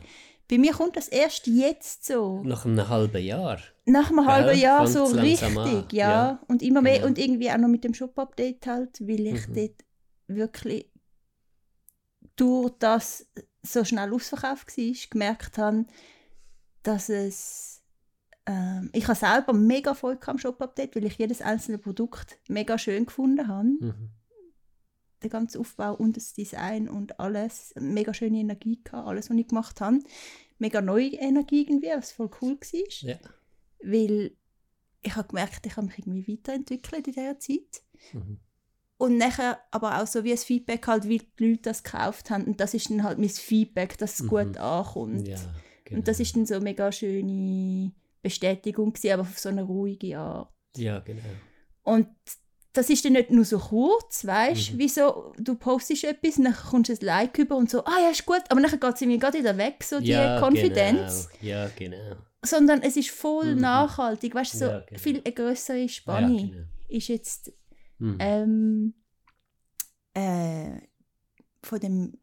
Bei 0.50 0.58
mir 0.58 0.74
kommt 0.74 0.96
das 0.98 1.08
erst 1.08 1.48
jetzt 1.48 2.06
so. 2.06 2.42
Nach 2.44 2.66
einem 2.66 2.88
halben 2.90 3.24
Jahr. 3.24 3.60
Nach 3.86 4.10
einem 4.10 4.26
halben 4.26 4.58
Jahr 4.60 4.86
fängt's 4.88 4.94
so 4.94 5.06
richtig, 5.20 5.58
an, 5.58 5.88
ja. 5.92 6.10
ja. 6.12 6.42
Und 6.48 6.62
immer 6.62 6.82
mehr 6.82 6.96
Genau. 6.96 7.08
und 7.08 7.18
irgendwie 7.18 7.50
auch 7.52 7.58
noch 7.58 7.68
mit 7.70 7.84
dem 7.84 7.94
Shop-Update 7.94 8.68
halt, 8.68 9.00
weil 9.02 9.28
ich 9.28 9.48
Mhm. 9.48 9.54
dort 9.56 9.86
wirklich 10.28 10.90
durch 12.36 12.72
das 12.80 13.28
so 13.62 13.84
schnell 13.86 14.14
ausverkauft 14.14 14.78
war, 14.78 14.94
gemerkt 15.10 15.58
habe, 15.58 15.86
dass 16.84 17.10
es 17.10 17.82
ähm, 18.46 18.90
ich 18.92 19.08
habe 19.08 19.18
selber 19.18 19.54
mega 19.54 19.94
Freude 19.94 20.18
gehabt 20.20 20.30
am 20.30 20.38
Shop-Update, 20.38 20.96
weil 20.98 21.06
ich 21.06 21.18
jedes 21.18 21.42
einzelne 21.42 21.78
Produkt 21.78 22.40
mega 22.50 22.78
schön 22.78 23.06
gefunden 23.06 23.48
habe. 23.48 23.68
Mhm. 23.68 24.10
Der 25.24 25.30
ganze 25.30 25.60
Aufbau 25.60 25.94
und 25.96 26.18
das 26.18 26.34
Design 26.34 26.90
und 26.90 27.20
alles. 27.20 27.74
Mega 27.80 28.14
schöne 28.14 28.40
Energie 28.40 28.80
gehabt, 28.84 29.08
alles, 29.08 29.30
was 29.30 29.38
ich 29.38 29.48
gemacht 29.48 29.80
habe. 29.82 30.00
Mega 30.60 30.82
neue 30.82 31.14
Energie 31.14 31.62
irgendwie, 31.62 31.90
was 31.96 32.12
voll 32.12 32.30
cool 32.42 32.58
war. 32.60 33.10
Ja. 33.10 33.16
Weil 33.82 34.36
ich 35.02 35.16
habe 35.16 35.28
gemerkt, 35.28 35.66
ich 35.66 35.76
habe 35.78 35.88
mich 35.88 35.98
irgendwie 36.00 36.34
weiterentwickelt 36.34 37.08
in 37.08 37.14
dieser 37.14 37.40
Zeit. 37.40 37.84
Mhm. 38.14 38.40
Und 38.98 39.18
nachher 39.18 39.60
aber 39.72 40.02
auch 40.02 40.08
so 40.08 40.24
wie 40.24 40.32
ein 40.32 40.38
Feedback 40.38 40.88
halt, 40.88 41.08
wie 41.08 41.18
die 41.18 41.50
Leute 41.50 41.64
das 41.64 41.84
gekauft 41.84 42.30
haben. 42.30 42.46
Und 42.46 42.60
das 42.60 42.74
ist 42.74 42.90
dann 42.90 43.04
halt 43.04 43.18
mein 43.20 43.30
Feedback, 43.30 43.98
dass 43.98 44.14
es 44.16 44.24
Mhm. 44.24 44.28
gut 44.30 44.58
ankommt. 44.58 45.28
Ja, 45.28 45.40
genau. 45.84 46.00
Und 46.00 46.08
das 46.08 46.20
ist 46.20 46.36
dann 46.36 46.46
so 46.46 46.56
eine 46.56 46.64
mega 46.64 46.92
schöne 46.92 47.92
Bestätigung 48.22 48.94
gewesen, 48.94 49.14
aber 49.14 49.22
auf 49.24 49.40
so 49.40 49.50
eine 49.50 49.64
ruhige 49.64 50.18
Art. 50.18 50.54
Ja, 50.78 51.00
genau. 51.00 51.22
Und 51.84 52.08
das 52.74 52.90
ist 52.90 53.06
dann 53.06 53.14
nicht 53.14 53.30
nur 53.30 53.46
so 53.46 53.60
kurz, 53.60 54.26
weißt 54.26 54.70
du, 54.70 54.74
Mhm. 54.74 54.78
wieso 54.80 55.34
du 55.38 55.56
postest 55.56 56.04
etwas 56.06 56.38
und 56.38 56.46
dann 56.46 56.56
kommst 56.56 56.90
du 56.90 56.94
ein 56.94 57.00
Like 57.06 57.38
über 57.38 57.56
und 57.56 57.70
so, 57.70 57.84
ah 57.86 58.00
ja, 58.02 58.10
ist 58.10 58.26
gut, 58.26 58.42
aber 58.50 58.62
dann 58.62 58.72
geht 58.72 58.84
es 58.84 59.02
irgendwie 59.02 59.20
gerade 59.20 59.38
wieder 59.40 59.58
weg, 59.58 59.84
so 59.84 60.00
die 60.00 60.08
ja, 60.08 60.40
Konfidenz. 60.40 61.30
Genau. 61.40 61.52
Ja, 61.54 61.70
genau. 61.76 62.16
Sondern 62.46 62.82
es 62.82 62.98
ist 62.98 63.12
voll 63.12 63.56
Mhm. 63.56 63.62
nachhaltig, 63.62 64.34
weißt 64.36 64.56
du, 64.56 64.58
so 64.58 64.66
Ja, 64.66 64.80
genau. 64.82 65.00
viel 65.00 65.22
eine 65.24 65.34
größere 65.34 65.78
Ja, 65.78 65.88
Spanne 65.88 66.36
genau. 66.36 66.64
ist 66.90 67.08
jetzt 67.08 67.54
Mhm. 68.00 68.18
ähm, 68.20 68.94
äh, 70.16 70.82
von 71.62 71.80
dem, 71.80 72.18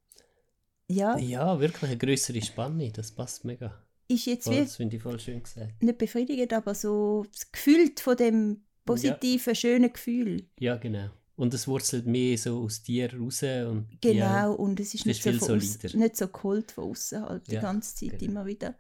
ja, 0.89 1.17
Ja, 1.19 1.59
wirklich 1.61 1.85
eine 1.91 1.97
größere 1.99 2.43
Spanne, 2.43 2.91
das 2.93 3.13
passt 3.13 3.45
mega. 3.45 3.73
ist 4.09 4.27
jetzt 4.27 4.45
Voll, 4.45 4.55
wie 4.57 4.61
das 4.61 4.77
finde 4.77 4.97
ich 4.97 5.03
voll 5.03 5.21
schön 5.21 5.43
gesagt. 5.43 5.81
nicht 5.83 5.99
befriedigend, 5.99 6.53
aber 6.53 6.75
so 6.75 7.25
das 7.33 7.51
Gefühl 7.53 7.93
von 8.01 8.17
dem 8.17 8.65
positiven, 8.85 9.55
schönen 9.55 9.93
Gefühl. 9.93 10.47
Ja, 10.59 10.77
genau. 10.77 11.11
Und 11.37 11.55
es 11.55 11.67
wurzelt 11.67 12.07
mehr 12.07 12.37
so 12.37 12.61
aus 12.63 12.83
dir 12.83 13.13
raus 13.19 13.43
und 13.43 13.89
Genau, 14.03 14.15
ja, 14.19 14.47
und 14.49 14.79
es 14.79 14.93
ist 14.95 15.07
nicht, 15.07 15.25
ist 15.25 15.41
so 15.41 15.55
aus, 15.55 15.83
nicht 15.95 16.17
so 16.17 16.29
geholt 16.29 16.71
von 16.73 16.85
außen 16.91 17.23
halt 17.23 17.47
die 17.51 17.55
Ja, 17.55 17.63
ganze 17.63 17.95
Zeit 17.95 18.19
genau. 18.19 18.31
immer 18.33 18.47
wieder. 18.47 18.75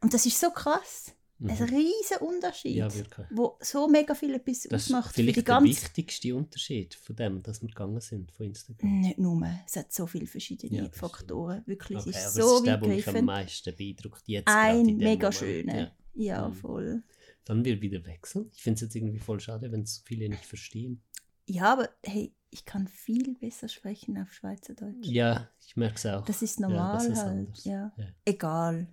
Und 0.00 0.14
das 0.14 0.24
ist 0.24 0.40
so 0.40 0.50
krass, 0.50 1.12
Mhm. 1.40 1.50
Ein 1.50 1.62
riesen 1.68 2.16
Unterschied, 2.20 2.74
Ja, 2.74 2.88
wo 3.30 3.56
so 3.60 3.86
mega 3.86 4.12
viel 4.16 4.34
etwas 4.34 4.62
Das 4.62 4.82
ist 4.82 4.88
ausmacht 4.88 5.10
für 5.10 5.14
vielleicht 5.22 5.36
die 5.36 5.44
der 5.44 5.54
ganze... 5.54 5.68
wichtigste 5.70 6.34
Unterschied 6.34 6.94
von 6.96 7.14
dem, 7.14 7.42
dass 7.44 7.62
wir 7.62 7.68
gegangen 7.68 8.00
sind 8.00 8.32
von 8.32 8.46
Instagram. 8.46 9.00
Nicht 9.02 9.18
nur, 9.18 9.48
es 9.64 9.76
hat 9.76 9.92
so 9.92 10.08
viele 10.08 10.26
verschiedene 10.26 10.76
Ja, 10.82 10.88
Faktoren. 10.90 11.62
Wirklich, 11.66 11.96
Okay, 12.00 12.10
es 12.10 12.16
ist 12.16 12.34
so 12.34 12.56
ist 12.56 12.66
der, 12.66 12.78
der 12.78 12.88
mich 12.88 13.06
am 13.06 13.24
meisten 13.24 13.72
beeindruckt. 13.76 14.22
Jetzt 14.26 14.48
Ein 14.48 14.96
mega 14.96 15.30
schöner. 15.30 15.78
Ja. 15.78 15.92
Ja, 16.14 16.48
Mhm. 16.48 16.54
voll. 16.54 17.02
Dann 17.48 17.64
wir 17.64 17.80
wieder 17.80 18.04
wechseln. 18.04 18.50
Ich 18.54 18.62
finde 18.62 18.74
es 18.76 18.80
jetzt 18.82 18.94
irgendwie 18.94 19.18
voll 19.20 19.40
schade, 19.40 19.72
wenn 19.72 19.80
es 19.82 19.96
so 19.96 20.02
viele 20.04 20.28
nicht 20.28 20.44
verstehen. 20.44 21.02
Ja, 21.46 21.72
aber 21.72 21.88
hey, 22.04 22.34
ich 22.50 22.66
kann 22.66 22.86
viel 22.88 23.34
besser 23.38 23.68
sprechen 23.68 24.18
auf 24.18 24.30
Schweizerdeutsch. 24.34 25.06
Ja, 25.06 25.48
ich 25.66 25.74
merke 25.76 25.94
es 25.94 26.04
auch. 26.04 26.26
Das 26.26 26.42
ist 26.42 26.60
Ja, 26.60 26.68
normal 26.68 26.92
das 26.96 27.06
ist 27.06 27.24
halt. 27.24 27.58
Ja. 27.64 27.92
Ja. 27.96 28.04
Egal. 28.26 28.86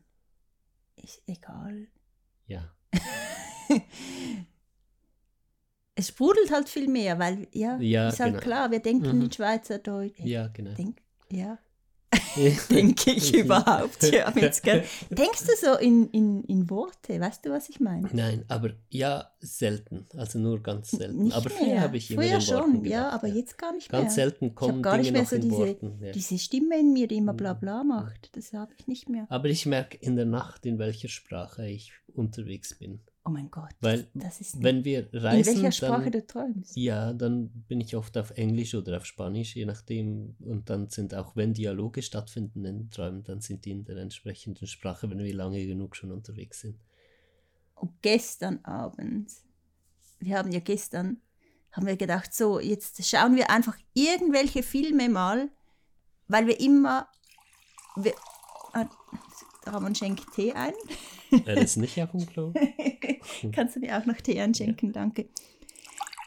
Ist 0.96 1.22
egal. 1.28 1.88
Ja. 2.48 2.74
Es 5.98 6.10
sprudelt 6.10 6.52
halt 6.52 6.68
viel 6.68 6.90
mehr, 6.90 7.18
weil, 7.20 7.48
ja, 7.54 7.78
Ja, 7.80 8.10
ist 8.10 8.20
halt 8.20 8.34
genau. 8.34 8.44
klar, 8.44 8.72
wir 8.72 8.80
denken 8.82 9.16
Mhm. 9.18 9.22
in 9.26 9.32
Schweizerdeutsch. 9.32 10.20
Ja, 10.20 10.48
genau. 10.48 10.74
Denk, 10.74 11.02
ja. 11.32 11.58
Denke 12.70 13.12
ich 13.12 13.34
überhaupt, 13.34 14.04
ja. 14.12 14.30
Denkst 15.10 15.44
du 15.46 15.52
so 15.60 15.78
in, 15.78 16.10
in, 16.10 16.44
in 16.44 16.70
Worte? 16.70 17.20
Weißt 17.20 17.46
du, 17.46 17.52
was 17.52 17.70
ich 17.70 17.80
meine? 17.80 18.10
Nein, 18.14 18.46
aber 18.48 18.72
ja, 18.90 19.32
selten. 19.40 20.08
Also 20.16 20.40
nur 20.40 20.62
ganz 20.62 20.92
selten. 20.92 21.24
Nicht 21.24 21.36
aber 21.36 21.50
früher 21.50 21.82
habe 21.82 21.98
ich 21.98 22.12
immer 22.12 22.24
Früher 22.24 22.42
schon, 22.42 22.56
Worten 22.58 22.84
gedacht, 22.84 22.92
ja, 22.92 23.10
aber 23.10 23.28
jetzt 23.28 23.58
gar 23.58 23.74
nicht 23.74 23.92
mehr. 23.92 24.02
Ganz 24.02 24.16
selten 24.16 24.46
ich 24.48 24.56
kommen 24.56 24.72
habe 24.74 24.82
gar 24.82 24.98
Dinge 24.98 25.04
nicht 25.04 25.14
mehr 25.14 25.26
so 25.26 25.38
diese, 25.38 25.58
Worten. 25.58 26.00
Ja. 26.02 26.12
diese 26.12 26.38
Stimme 26.38 26.80
in 26.80 26.94
mir, 26.94 27.08
die 27.08 27.18
immer 27.18 27.34
Mhm. 27.34 27.38
bla 27.38 27.54
bla 27.54 27.84
macht. 27.84 28.36
Das 28.36 28.54
habe 28.54 28.74
ich 28.78 28.88
nicht 28.88 29.10
mehr. 29.10 29.26
Aber 29.30 29.48
ich 29.50 29.66
merke 29.66 29.98
in 29.98 30.16
der 30.16 30.26
Nacht, 30.26 30.66
in 30.66 30.80
welcher 30.80 31.08
Sprache 31.10 31.68
ich 31.68 31.92
unterwegs 32.14 32.76
bin. 32.78 33.00
Oh 33.28 33.32
mein 33.32 33.50
Gott. 33.50 33.74
Weil 33.82 34.08
das 34.14 34.40
ist 34.40 34.62
wenn 34.62 34.86
wir 34.86 35.12
in 35.12 35.20
reisen, 35.20 35.56
welcher 35.56 35.72
Sprache 35.72 36.12
dann, 36.12 36.12
du 36.12 36.28
träumst. 36.28 36.78
ja, 36.78 37.12
dann 37.12 37.50
bin 37.68 37.82
ich 37.82 37.96
oft 37.96 38.16
auf 38.20 38.30
Englisch 38.38 38.76
oder 38.76 38.98
auf 38.98 39.06
Spanisch, 39.08 39.56
je 39.56 39.66
nachdem. 39.66 40.36
Und 40.42 40.70
dann 40.70 40.90
sind 40.90 41.16
auch, 41.16 41.36
wenn 41.36 41.56
Dialoge 41.56 42.04
stattfinden 42.04 42.64
in 42.66 42.92
Träumen, 42.92 43.24
dann 43.24 43.42
sind 43.42 43.66
die 43.66 43.72
in 43.72 43.84
der 43.84 43.98
entsprechenden 43.98 44.68
Sprache, 44.68 45.10
wenn 45.10 45.18
wir 45.18 45.34
lange 45.34 45.66
genug 45.66 45.96
schon 45.96 46.12
unterwegs 46.12 46.60
sind. 46.62 46.80
Und 47.74 48.00
gestern 48.04 48.64
Abend, 48.64 49.32
wir 50.20 50.38
haben 50.38 50.52
ja 50.52 50.60
gestern, 50.60 51.18
haben 51.72 51.88
wir 51.88 51.98
gedacht, 51.98 52.32
so, 52.32 52.60
jetzt 52.60 53.04
schauen 53.04 53.36
wir 53.36 53.50
einfach 53.50 53.78
irgendwelche 53.96 54.62
Filme 54.62 55.10
mal, 55.10 55.50
weil 56.28 56.46
wir 56.46 56.60
immer, 56.60 57.08
wir, 57.96 58.14
ah, 58.74 58.86
Ramon 59.68 59.96
schenkt 59.96 60.32
Tee 60.34 60.54
ein. 60.54 60.74
Er 61.46 61.58
ist 61.58 61.76
nicht 61.78 62.02
auf 62.02 62.12
dem 62.12 62.26
Klo. 62.26 62.54
Kannst 63.52 63.76
du 63.76 63.80
mir 63.80 63.98
auch 63.98 64.06
noch 64.06 64.18
Tee 64.22 64.40
einschenken, 64.40 64.94
danke. 64.94 65.28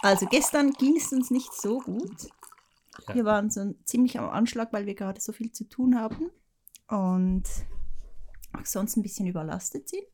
Also 0.02 0.26
gestern 0.26 0.72
ging 0.72 0.96
es 0.96 1.12
uns 1.12 1.30
nicht 1.30 1.52
so 1.54 1.78
gut. 1.78 2.28
Ja. 3.06 3.14
Wir 3.14 3.24
waren 3.24 3.48
so 3.50 3.74
ziemlich 3.84 4.18
am 4.18 4.28
Anschlag, 4.28 4.72
weil 4.72 4.86
wir 4.86 4.94
gerade 4.94 5.20
so 5.20 5.32
viel 5.32 5.52
zu 5.52 5.64
tun 5.64 5.98
haben 5.98 6.30
und 6.88 7.44
auch 8.52 8.66
sonst 8.66 8.96
ein 8.96 9.02
bisschen 9.02 9.26
überlastet 9.26 9.88
sind. 9.88 10.04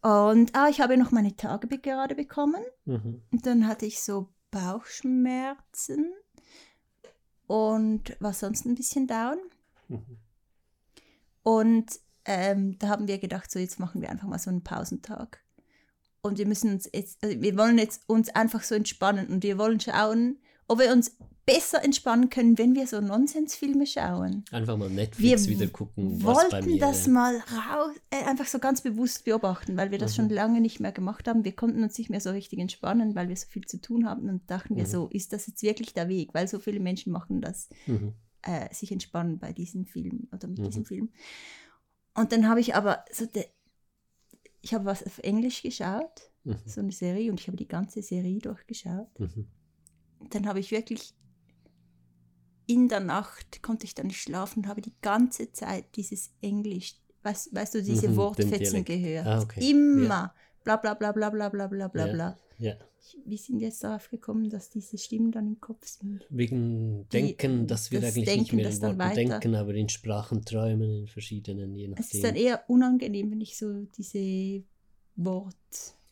Und 0.00 0.54
ah, 0.54 0.68
ich 0.68 0.80
habe 0.80 0.96
noch 0.96 1.10
meine 1.10 1.34
Tage 1.36 1.66
gerade 1.78 2.14
bekommen 2.14 2.62
Mhm. 2.84 3.22
und 3.32 3.46
dann 3.46 3.66
hatte 3.66 3.86
ich 3.86 4.00
so 4.02 4.28
Bauchschmerzen 4.50 6.12
und 7.46 8.16
war 8.20 8.32
sonst 8.32 8.64
ein 8.64 8.74
bisschen 8.74 9.06
down. 9.06 9.38
Mhm. 9.88 10.18
Und 11.44 11.86
ähm, 12.24 12.76
da 12.80 12.88
haben 12.88 13.06
wir 13.06 13.18
gedacht, 13.18 13.50
so 13.52 13.58
jetzt 13.60 13.78
machen 13.78 14.00
wir 14.02 14.10
einfach 14.10 14.26
mal 14.26 14.38
so 14.40 14.50
einen 14.50 14.64
Pausentag. 14.64 15.40
Und 16.22 16.38
wir 16.38 16.46
müssen 16.46 16.72
uns 16.72 16.88
jetzt, 16.92 17.22
also 17.22 17.40
wir 17.40 17.56
wollen 17.56 17.78
jetzt 17.78 18.02
uns 18.08 18.30
einfach 18.30 18.62
so 18.62 18.74
entspannen 18.74 19.28
und 19.28 19.42
wir 19.42 19.58
wollen 19.58 19.78
schauen, 19.78 20.38
ob 20.66 20.78
wir 20.80 20.90
uns 20.90 21.14
besser 21.44 21.84
entspannen 21.84 22.30
können, 22.30 22.56
wenn 22.56 22.74
wir 22.74 22.86
so 22.86 22.98
Nonsensfilme 23.02 23.86
schauen. 23.86 24.46
Einfach 24.50 24.78
mal 24.78 24.88
Netflix 24.88 25.46
Wir 25.46 25.50
wieder 25.60 25.66
gucken, 25.70 26.18
bei 26.20 26.24
wollten 26.24 26.64
mir 26.64 26.80
das 26.80 27.04
ja. 27.04 27.12
mal 27.12 27.36
raus, 27.36 27.94
äh, 28.08 28.24
einfach 28.24 28.46
so 28.46 28.58
ganz 28.58 28.80
bewusst 28.80 29.26
beobachten, 29.26 29.76
weil 29.76 29.90
wir 29.90 29.98
das 29.98 30.12
Mhm. 30.12 30.22
schon 30.22 30.28
lange 30.30 30.62
nicht 30.62 30.80
mehr 30.80 30.92
gemacht 30.92 31.28
haben. 31.28 31.44
Wir 31.44 31.52
konnten 31.54 31.82
uns 31.82 31.98
nicht 31.98 32.08
mehr 32.08 32.22
so 32.22 32.30
richtig 32.30 32.58
entspannen, 32.60 33.14
weil 33.14 33.28
wir 33.28 33.36
so 33.36 33.46
viel 33.46 33.66
zu 33.66 33.78
tun 33.78 34.08
haben 34.08 34.30
und 34.30 34.50
dachten 34.50 34.76
wir 34.76 34.84
Mhm. 34.84 34.88
so, 34.90 35.08
ist 35.08 35.34
das 35.34 35.46
jetzt 35.46 35.62
wirklich 35.62 35.92
der 35.92 36.08
Weg? 36.08 36.32
Weil 36.32 36.48
so 36.48 36.58
viele 36.58 36.80
Menschen 36.80 37.12
machen 37.12 37.42
das 37.42 37.68
Mhm. 37.86 38.14
Äh, 38.44 38.72
sich 38.74 38.92
entspannen 38.92 39.38
bei 39.38 39.52
diesem 39.52 39.84
Film 39.86 40.28
oder 40.32 40.48
mit 40.48 40.58
Mhm. 40.58 40.64
diesem 40.64 40.84
Film. 40.84 41.12
Und 42.14 42.32
dann 42.32 42.48
habe 42.48 42.60
ich 42.60 42.74
aber 42.74 43.04
so, 43.12 43.26
de, 43.26 43.44
ich 44.62 44.72
habe 44.74 44.84
was 44.84 45.04
auf 45.04 45.18
Englisch 45.18 45.62
geschaut, 45.62 46.30
Mhm. 46.44 46.56
so 46.66 46.80
eine 46.80 46.92
Serie, 46.92 47.30
und 47.30 47.40
ich 47.40 47.46
habe 47.48 47.56
die 47.56 47.68
ganze 47.68 48.02
Serie 48.02 48.38
durchgeschaut. 48.38 49.08
Mhm. 49.18 49.48
Dann 50.30 50.46
habe 50.46 50.60
ich 50.60 50.70
wirklich 50.70 51.14
in 52.66 52.88
der 52.88 53.00
Nacht 53.00 53.62
konnte 53.62 53.84
ich 53.84 53.94
dann 53.94 54.06
nicht 54.06 54.22
schlafen 54.22 54.60
und 54.60 54.68
habe 54.68 54.80
die 54.80 54.94
ganze 55.02 55.52
Zeit 55.52 55.96
dieses 55.96 56.30
Englisch, 56.40 56.94
weißt, 57.22 57.54
weißt 57.54 57.74
du, 57.74 57.82
diese 57.82 58.08
Mhm, 58.08 58.16
Wortfetzen 58.16 58.58
Dialekt. 58.58 58.86
gehört. 58.86 59.26
Ah, 59.26 59.42
okay. 59.42 59.70
Immer. 59.70 60.34
Bla 60.64 60.76
bla 60.78 60.94
bla 60.94 61.12
bla 61.12 61.30
bla 61.30 61.48
bla 61.50 61.66
bla 61.68 61.88
bla 61.88 62.06
Ja. 62.06 62.12
bla. 62.12 62.38
Ja. 62.58 62.74
Ich- 63.00 63.18
Wie 63.26 63.36
sind 63.36 63.60
wir 63.60 63.66
jetzt 63.68 63.84
darauf 63.84 64.08
gekommen, 64.10 64.48
dass 64.48 64.70
diese 64.70 64.96
Stimmen 64.96 65.30
dann 65.30 65.46
im 65.46 65.60
Kopf 65.60 65.86
sind? 65.86 66.24
Wegen 66.30 67.02
Die- 67.04 67.18
Denken, 67.18 67.66
dass 67.66 67.90
wir 67.90 68.00
das 68.00 68.10
eigentlich 68.14 68.26
nicht 68.26 68.36
Denken, 68.38 68.56
mehr 68.56 68.64
das 68.66 68.76
in 68.76 68.82
Worten 68.82 68.98
weiter- 68.98 69.14
denken, 69.14 69.54
aber 69.56 69.74
in 69.74 69.88
Sprachen 69.90 70.42
träumen, 70.44 71.00
in 71.00 71.06
verschiedenen, 71.06 71.74
je 71.74 71.92
Es 71.96 72.14
ist 72.14 72.24
dann 72.24 72.30
nachdem. 72.32 72.46
eher 72.46 72.64
unangenehm, 72.68 73.30
wenn 73.30 73.40
ich 73.42 73.56
so 73.58 73.82
diese 73.98 74.62
Wort 75.16 75.54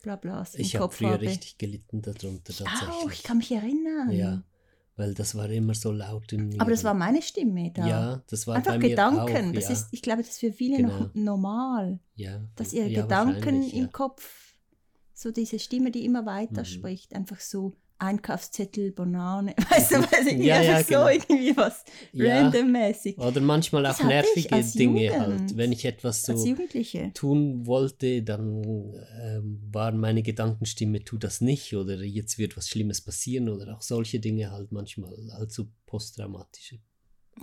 Blablas 0.03 0.57
im 0.57 0.61
Ich 0.63 0.75
habe 0.75 0.85
Kopf 0.85 0.97
früher 0.97 1.11
habe. 1.13 1.23
richtig 1.23 1.57
gelitten 1.59 2.03
darunter 2.03 2.51
Ich 2.51 2.61
auch, 2.63 2.67
tatsächlich. 2.67 3.13
ich 3.19 3.23
kann 3.23 3.37
mich 3.39 3.53
erinnern. 3.53 4.11
Ja, 4.11 4.43
weil 5.03 5.15
das 5.15 5.35
war 5.35 5.51
immer 5.51 5.75
so 5.75 5.91
laut 5.91 6.33
in 6.33 6.49
mir. 6.49 6.61
Aber 6.61 6.71
das 6.71 6.85
war 6.85 6.95
meine 6.95 7.21
Stimme 7.23 7.73
da. 7.73 7.87
Ja, 7.87 8.23
das 8.29 8.47
war 8.47 8.55
Einfach 8.55 8.73
bei 8.75 8.79
mir 8.79 8.91
Gedanken. 8.91 9.49
auch, 9.49 9.53
das 9.55 9.65
ja. 9.65 9.73
ist, 9.73 9.89
ich 9.91 10.01
glaube, 10.01 10.23
das 10.23 10.31
ist 10.31 10.39
für 10.41 10.53
viele 10.53 10.77
Genau. 10.77 10.99
noch 11.01 11.15
normal, 11.15 11.99
ja. 12.15 12.41
dass 12.55 12.73
ihre 12.73 12.87
ja, 12.89 13.03
Gedanken 13.03 13.63
im. 13.65 13.91
Kopf, 13.91 14.55
so 15.13 15.33
diese 15.33 15.59
Stimme, 15.59 15.91
die 15.91 16.05
immer 16.05 16.25
weiter 16.25 16.61
Mhm. 16.61 16.67
spricht, 16.67 17.15
einfach 17.15 17.41
so 17.41 17.75
Einkaufszettel, 18.03 18.91
Banane, 18.93 19.55
weißt 19.71 19.93
du, 19.93 19.97
weiß 20.01 20.27
ich 20.27 20.37
nicht, 20.39 20.47
Ja, 20.47 20.61
ja, 20.61 20.83
genau. 20.83 21.05
so 21.05 21.09
irgendwie 21.09 21.57
was 21.57 21.85
Ja. 22.13 22.43
randommäßig. 22.43 23.17
Oder 23.19 23.41
manchmal 23.41 23.87
auch 23.87 24.03
nervige 24.03 24.63
Dinge 24.65 25.07
Jugend. 25.07 25.21
halt. 25.21 25.57
Wenn 25.57 25.71
ich 25.73 25.85
etwas 25.85 26.23
so 26.23 26.45
tun 27.15 27.65
wollte, 27.67 28.23
dann 28.23 28.63
ähm, 29.21 29.61
war 29.71 29.93
meine 29.93 30.23
Gedankenstimme, 30.23 31.05
tu 31.05 31.17
das 31.17 31.41
nicht 31.41 31.75
oder 31.75 32.03
jetzt 32.03 32.39
wird 32.39 32.57
was 32.57 32.69
Schlimmes 32.69 33.01
passieren 33.01 33.49
oder 33.49 33.77
auch 33.77 33.83
solche 33.83 34.19
Dinge 34.19 34.51
halt 34.51 34.73
manchmal, 34.73 35.17
halt 35.33 35.53
so 35.53 35.69
posttraumatische 35.87 36.81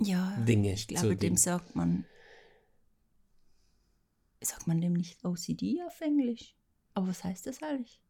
Ja, 0.00 0.36
Dinge. 0.46 0.74
ich 0.74 0.88
glaube, 0.88 1.16
dem 1.16 1.36
sagt 1.36 1.74
man, 1.74 2.04
sagt 4.42 4.66
man 4.66 4.80
dem 4.80 4.92
nicht 4.92 5.24
OCD 5.24 5.80
auf 5.86 6.00
Englisch? 6.00 6.54
Aber 6.94 7.08
was 7.08 7.24
heißt 7.24 7.46
das 7.46 7.62
eigentlich? 7.62 8.00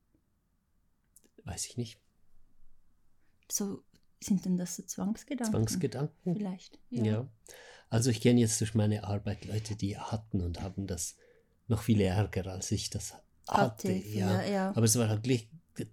Weiß 1.45 1.67
ich 1.67 1.77
nicht, 1.77 1.99
So, 3.51 3.83
sind 4.23 4.45
denn 4.45 4.57
das 4.57 4.77
so 4.77 4.83
Zwangsgedanken? 4.83 5.53
Zwangsgedanken. 5.53 6.35
Vielleicht. 6.35 6.79
Ja. 6.91 7.29
Also 7.89 8.11
ich 8.11 8.21
kenne 8.21 8.41
jetzt 8.41 8.61
durch 8.61 8.75
meine 8.75 9.05
Arbeit 9.05 9.45
Leute, 9.47 9.75
die 9.75 9.99
hatten 9.99 10.41
und 10.41 10.63
haben 10.63 10.87
das 10.87 11.17
noch 11.67 11.83
viel 11.83 12.01
ärger, 12.01 12.47
als 12.47 12.71
ich 12.71 12.91
das 12.91 13.15
hatte. 13.15 13.25
Hatte, 13.49 13.93
ja. 13.93 14.43
ja, 14.43 14.51
ja. 14.51 14.69
Aber 14.71 14.85
es 14.85 14.97
war 14.97 15.09
halt 15.09 15.27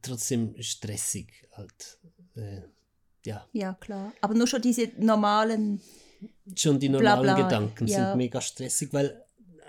trotzdem 0.02 0.56
stressig 0.62 1.48
halt. 1.54 2.00
Äh, 2.36 2.62
ja, 3.26 3.48
Ja, 3.52 3.74
klar. 3.74 4.14
Aber 4.22 4.36
nur 4.36 4.48
schon 4.48 4.62
diese 4.62 4.92
normalen, 4.98 5.82
schon 6.56 6.80
die 6.80 6.90
normalen 6.90 7.24
bla, 7.24 7.42
Gedanken 7.44 7.88
ja. 7.88 8.10
sind 8.10 8.18
mega 8.18 8.40
stressig, 8.42 8.94
weil 8.94 9.24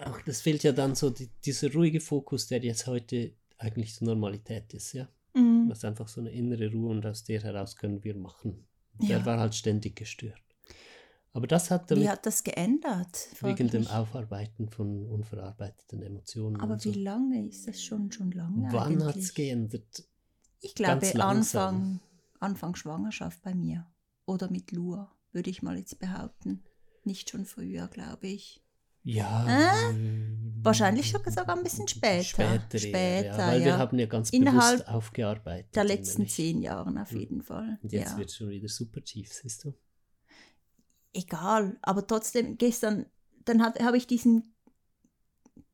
auch 0.04 0.20
das 0.22 0.42
fehlt 0.42 0.62
ja 0.62 0.72
dann 0.72 0.94
so 0.94 1.10
die, 1.10 1.28
dieser 1.44 1.72
ruhige 1.72 2.00
Fokus, 2.00 2.46
der 2.46 2.60
jetzt 2.60 2.86
heute 2.86 3.32
eigentlich 3.56 3.98
die 3.98 4.04
Normalität 4.04 4.72
ist, 4.74 4.92
ja. 4.92 5.08
Mm, 5.68 5.70
Das 5.70 5.78
ist 5.78 5.84
einfach 5.84 6.08
so 6.08 6.20
eine 6.20 6.30
innere 6.30 6.70
Ruhe 6.72 6.90
und 6.90 7.06
aus 7.06 7.24
der 7.24 7.42
heraus 7.42 7.76
können 7.76 8.02
wir 8.04 8.16
machen. 8.16 8.66
Der 8.94 9.18
Ja. 9.18 9.26
war 9.26 9.38
halt 9.38 9.54
ständig 9.54 9.96
gestört. 9.96 10.42
Aber 11.32 11.46
das 11.46 11.70
hat 11.70 11.90
damit 11.90 12.04
wie 12.04 12.08
hat 12.08 12.26
das 12.26 12.42
geändert? 12.42 13.28
wegen 13.42 13.66
ich 13.66 13.70
dem. 13.70 13.86
Aufarbeiten 13.86 14.68
von 14.70 15.06
unverarbeiteten 15.06 16.02
Emotionen. 16.02 16.56
Aber 16.60 16.74
und 16.74 16.84
wie 16.84 16.92
so. 16.92 16.98
lange 17.00 17.46
ist 17.46 17.68
das 17.68 17.82
schon? 17.82 18.10
Schon 18.10 18.32
lange 18.32 18.66
Wann 18.72 19.04
hat 19.04 19.16
es 19.16 19.34
geändert? 19.34 20.04
Ich 20.60 20.74
glaube. 20.74 21.06
Anfang, 21.20 22.00
Anfang 22.40 22.74
Schwangerschaft 22.74 23.42
bei 23.42 23.54
mir. 23.54 23.86
Oder 24.26 24.50
mit 24.50 24.72
Lua, 24.72 25.14
würde 25.32 25.50
ich 25.50 25.62
mal 25.62 25.76
jetzt 25.78 25.98
behaupten. 26.00 26.64
Nicht 27.04 27.30
schon 27.30 27.44
früher, 27.44 27.88
glaube 27.88 28.26
ich. 28.26 28.62
Ja. 29.08 29.90
Äh? 29.90 29.94
Wahrscheinlich 30.60 31.10
sogar 31.10 31.32
sogar 31.32 31.56
ein 31.56 31.62
bisschen 31.62 31.88
später. 31.88 32.22
Später, 32.24 32.78
Später, 32.78 33.24
ja, 33.26 33.38
weil 33.38 33.60
wir 33.60 33.66
ja. 33.68 33.78
haben 33.78 33.98
ja 33.98 34.06
ganz 34.06 34.30
Innerhalb 34.30 34.78
bewusst 34.80 34.88
aufgearbeitet. 34.88 35.74
Der 35.74 35.84
letzten 35.84 36.28
zehn 36.28 36.60
Jahren 36.62 36.98
auf 36.98 37.10
Hm. 37.10 37.20
jeden 37.20 37.42
Fall. 37.42 37.78
Und 37.82 37.92
jetzt 37.92 38.12
ja. 38.12 38.18
wird 38.18 38.30
schon 38.32 38.50
wieder 38.50 38.68
super 38.68 39.02
tief, 39.02 39.32
siehst 39.32 39.64
du? 39.64 39.72
Egal, 41.14 41.78
aber 41.82 42.06
trotzdem, 42.06 42.58
gestern, 42.58 43.06
dann 43.44 43.62
habe 43.62 43.96
ich 43.96 44.06
diesen 44.06 44.54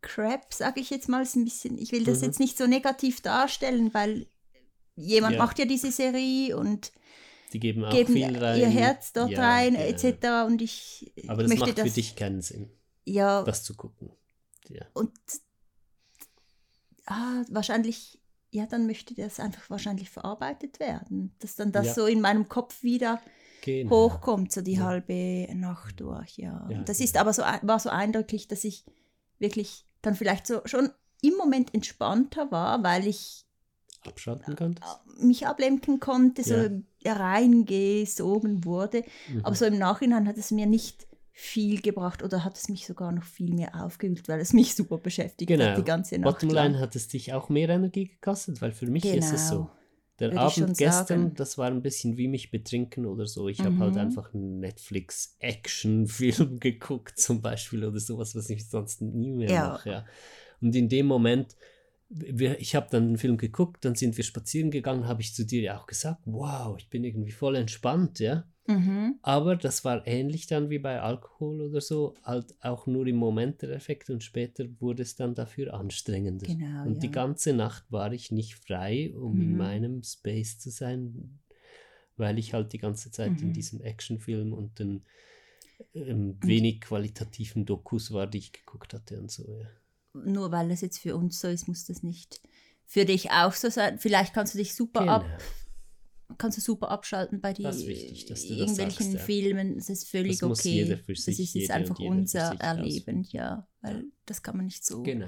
Crap, 0.01 0.53
sage 0.53 0.81
ich 0.81 0.91
jetzt 0.91 1.09
mal, 1.09 1.23
ist 1.23 1.35
ein 1.35 1.45
bisschen, 1.45 1.77
ich 1.79 1.91
will 1.93 2.05
das 2.05 2.19
Mhm. 2.21 2.25
jetzt 2.27 2.41
nicht 2.41 2.57
so 2.57 2.67
negativ 2.67 3.21
darstellen, 3.21 3.93
weil 3.95 4.27
jemand 4.97 5.35
Ja. 5.35 5.39
macht 5.43 5.59
ja 5.59 5.65
diese 5.65 5.91
Serie 5.91 6.57
und 6.57 6.93
Die 7.53 7.59
geben 7.59 7.85
auch 7.85 7.91
geben 7.91 8.13
viel 8.13 8.37
rein. 8.37 8.61
ihr 8.61 8.69
Herz 8.69 9.13
dort 9.13 9.37
rein, 9.37 9.75
etc. 9.75 10.45
Und 10.47 10.61
ich 10.63 11.11
Aber 11.27 11.43
das 11.43 11.49
möchte 11.49 11.67
macht 11.67 11.79
das, 11.79 11.89
für 11.89 11.95
dich 11.95 12.15
keinen 12.17 12.43
Sinn, 12.43 12.71
ja, 13.05 13.43
das 13.43 13.63
zu 13.65 13.75
gucken. 13.77 14.11
Ja. 14.69 14.87
und 14.95 15.13
ah, 17.07 17.43
wahrscheinlich, 17.51 18.21
ja, 18.51 18.67
dann 18.67 18.87
möchte 18.87 19.15
das 19.15 19.41
einfach 19.41 19.69
wahrscheinlich 19.71 20.11
verarbeitet 20.11 20.81
werden, 20.81 21.35
dass 21.41 21.57
dann 21.57 21.73
das 21.73 21.87
Ja. 21.89 21.95
so 21.95 22.07
in 22.07 22.21
meinem 22.21 22.49
Kopf 22.49 22.83
wieder 22.83 23.21
Genau. 23.63 23.91
hochkommt, 23.91 24.53
so 24.53 24.61
die 24.63 24.75
Ja. 24.75 24.85
halbe 24.85 25.49
Nacht 25.55 26.01
durch, 26.01 26.37
ja. 26.39 26.67
Ja, 26.71 26.83
das 26.83 26.99
genau. 26.99 27.05
ist 27.09 27.17
aber 27.17 27.33
so, 27.33 27.43
war 27.43 27.79
so 27.79 27.91
eindrücklich, 27.91 28.49
dass 28.49 28.65
ich 28.65 28.85
wirklich 29.39 29.87
dann 30.03 30.15
vielleicht 30.15 30.47
so 30.47 30.61
schon 30.67 30.91
im 31.23 31.35
Moment 31.37 31.73
entspannter 31.75 32.51
war, 32.51 32.83
weil 32.83 33.07
ich 33.07 33.47
Abschalten 34.07 34.55
kannst. 34.55 34.83
mich 35.19 35.47
ablenken 35.47 35.99
konnte, 35.99 36.45
so 36.45 36.55
Ja. 36.55 37.15
reingesogen 37.15 38.65
wurde. 38.67 39.03
Mhm. 39.29 39.45
Aber 39.45 39.55
so 39.57 39.65
im 39.65 39.79
Nachhinein 39.79 40.29
hat 40.29 40.37
es 40.37 40.51
mir 40.51 40.67
nicht 40.67 41.07
viel 41.37 41.83
gebracht 41.83 42.23
oder 42.23 42.45
hat 42.45 42.57
es 42.57 42.69
mich 42.69 42.87
sogar 42.87 43.11
noch 43.11 43.25
viel 43.25 43.53
mehr 43.53 43.85
aufgewühlt, 43.85 44.29
weil 44.29 44.39
es 44.39 44.53
mich 44.53 44.77
super 44.77 44.99
beschäftigt 44.99 45.49
Genau. 45.49 45.65
hat 45.65 45.79
die 45.79 45.85
ganze 45.85 46.17
Nacht 46.17 46.41
Bottomline 46.41 46.79
hat 46.79 46.95
es 46.95 47.09
dich 47.09 47.33
auch 47.33 47.49
mehr 47.49 47.69
Energie 47.69 48.07
gekostet, 48.07 48.63
weil 48.63 48.71
für 48.71 48.87
mich 48.87 49.05
ist 49.05 49.33
es 49.33 49.49
so. 49.49 49.57
Genau. 49.57 49.71
Der 50.21 50.31
würde 50.31 50.41
Abend 50.43 50.79
gestern, 50.79 51.07
sagen. 51.07 51.35
das 51.35 51.59
war 51.59 51.67
ein 51.67 51.83
bisschen 51.83 52.17
wie 52.17 52.29
mich 52.29 52.53
betrinken 52.53 53.05
oder 53.05 53.27
so. 53.27 53.49
Ich 53.49 53.65
habe 53.65 53.77
halt 53.81 53.95
Mhm. 53.95 54.01
einfach 54.01 54.33
einen 54.33 54.61
Netflix-Action-Film 54.61 56.61
geguckt 56.61 57.19
zum 57.19 57.43
Beispiel 57.43 57.85
oder 57.85 57.99
sowas, 57.99 58.37
was 58.37 58.49
ich 58.49 58.69
sonst 58.69 59.03
nie 59.03 59.33
mehr 59.33 59.51
Ja. 59.51 59.69
mache. 59.71 59.91
Ja. 59.91 60.07
Und 60.61 60.77
in 60.77 60.89
dem 60.89 61.07
Moment, 61.07 61.57
wir, 62.11 62.61
ich 62.61 62.77
habe 62.77 62.87
dann 62.91 63.09
den 63.09 63.19
Film 63.19 63.39
geguckt, 63.39 63.85
dann 63.85 63.97
sind 63.97 64.17
wir 64.17 64.23
spazieren 64.23 64.71
gegangen, 64.71 65.09
habe 65.09 65.21
ich 65.21 65.35
zu 65.35 65.45
dir 65.45 65.63
ja 65.63 65.81
auch 65.81 65.87
gesagt, 65.87 66.21
wow, 66.27 66.77
ich 66.79 66.89
bin 66.91 67.03
irgendwie 67.03 67.33
voll 67.33 67.57
entspannt, 67.57 68.21
ja. 68.21 68.45
Mhm. 68.67 69.19
Aber 69.23 69.57
das 69.57 69.85
war 69.85 70.07
ähnlich 70.07 70.47
dann 70.47 70.71
wie 70.71 70.79
bei 70.79 71.01
Alkohol 71.01 71.61
oder 71.63 71.81
so, 71.81 72.15
halt 72.25 72.55
auch 72.63 72.87
nur 72.87 73.07
im 73.07 73.17
Moment 73.17 73.63
der 73.63 73.71
Effekt 73.71 74.11
und 74.11 74.23
später 74.23 74.65
wurde 74.81 75.03
es 75.03 75.17
dann 75.17 75.35
dafür 75.35 75.75
anstrengender. 75.75 76.47
Genau, 76.47 76.85
und 76.87 77.03
die 77.03 77.07
ja. 77.07 77.13
ganze 77.13 77.53
Nacht 77.55 77.85
war 77.91 78.13
ich 78.13 78.31
nicht 78.33 78.55
frei, 78.57 79.13
um 79.15 79.41
in 79.41 79.53
Mhm. 79.53 79.57
meinem 79.57 80.03
Space 80.03 80.59
zu 80.59 80.71
sein, 80.71 81.39
weil 82.17 82.39
ich 82.39 82.53
halt 82.55 82.73
die 82.73 82.79
ganze 82.79 83.11
Zeit 83.11 83.41
in 83.43 83.49
Mhm. 83.49 83.53
diesem 83.53 83.81
Actionfilm 83.81 84.53
und 84.53 84.79
den 84.79 85.05
ähm, 85.95 86.37
wenig 86.43 86.81
qualitativen 86.81 87.65
Dokus 87.67 88.13
war, 88.13 88.27
die 88.27 88.39
ich 88.39 88.53
geguckt 88.53 88.95
hatte 88.95 89.19
und 89.19 89.31
so. 89.31 89.45
Ja. 89.59 89.67
Nur 90.25 90.53
weil 90.53 90.71
es 90.71 90.81
jetzt 90.81 90.99
für 90.99 91.17
uns 91.17 91.41
so 91.41 91.49
ist, 91.49 91.67
muss 91.67 91.85
das 91.87 92.03
nicht 92.03 92.41
für 92.87 93.05
dich 93.05 93.31
auch 93.31 93.53
so 93.53 93.71
sein. 93.71 93.99
Vielleicht 93.99 94.35
kannst 94.35 94.55
du 94.55 94.59
dich 94.59 94.75
super 94.75 95.01
Genau. 95.01 95.13
ab 95.13 95.27
kannst 96.39 96.59
du 96.59 96.63
super 96.63 96.91
abschalten 96.91 97.41
bei 97.41 97.53
die 97.53 97.65
wichtig, 97.65 98.27
dass 98.27 98.43
du 98.43 98.49
das 98.51 98.59
irgendwelchen 98.59 99.13
sagst, 99.13 99.15
ja. 99.15 99.21
Filmen. 99.21 99.75
Das 99.77 99.89
ist 99.89 100.09
völlig 100.09 100.39
Das 100.39 100.61
okay. 100.61 100.99
das 101.07 101.29
ist 101.29 101.55
jetzt 101.55 101.71
einfach 101.71 101.99
unser 101.99 102.55
Erleben, 102.61 103.25
ja. 103.31 103.67
Weil 103.81 104.05
das 104.27 104.43
kann 104.43 104.57
man 104.57 104.67
nicht 104.67 104.85
so 104.85 105.03
Genau. 105.03 105.27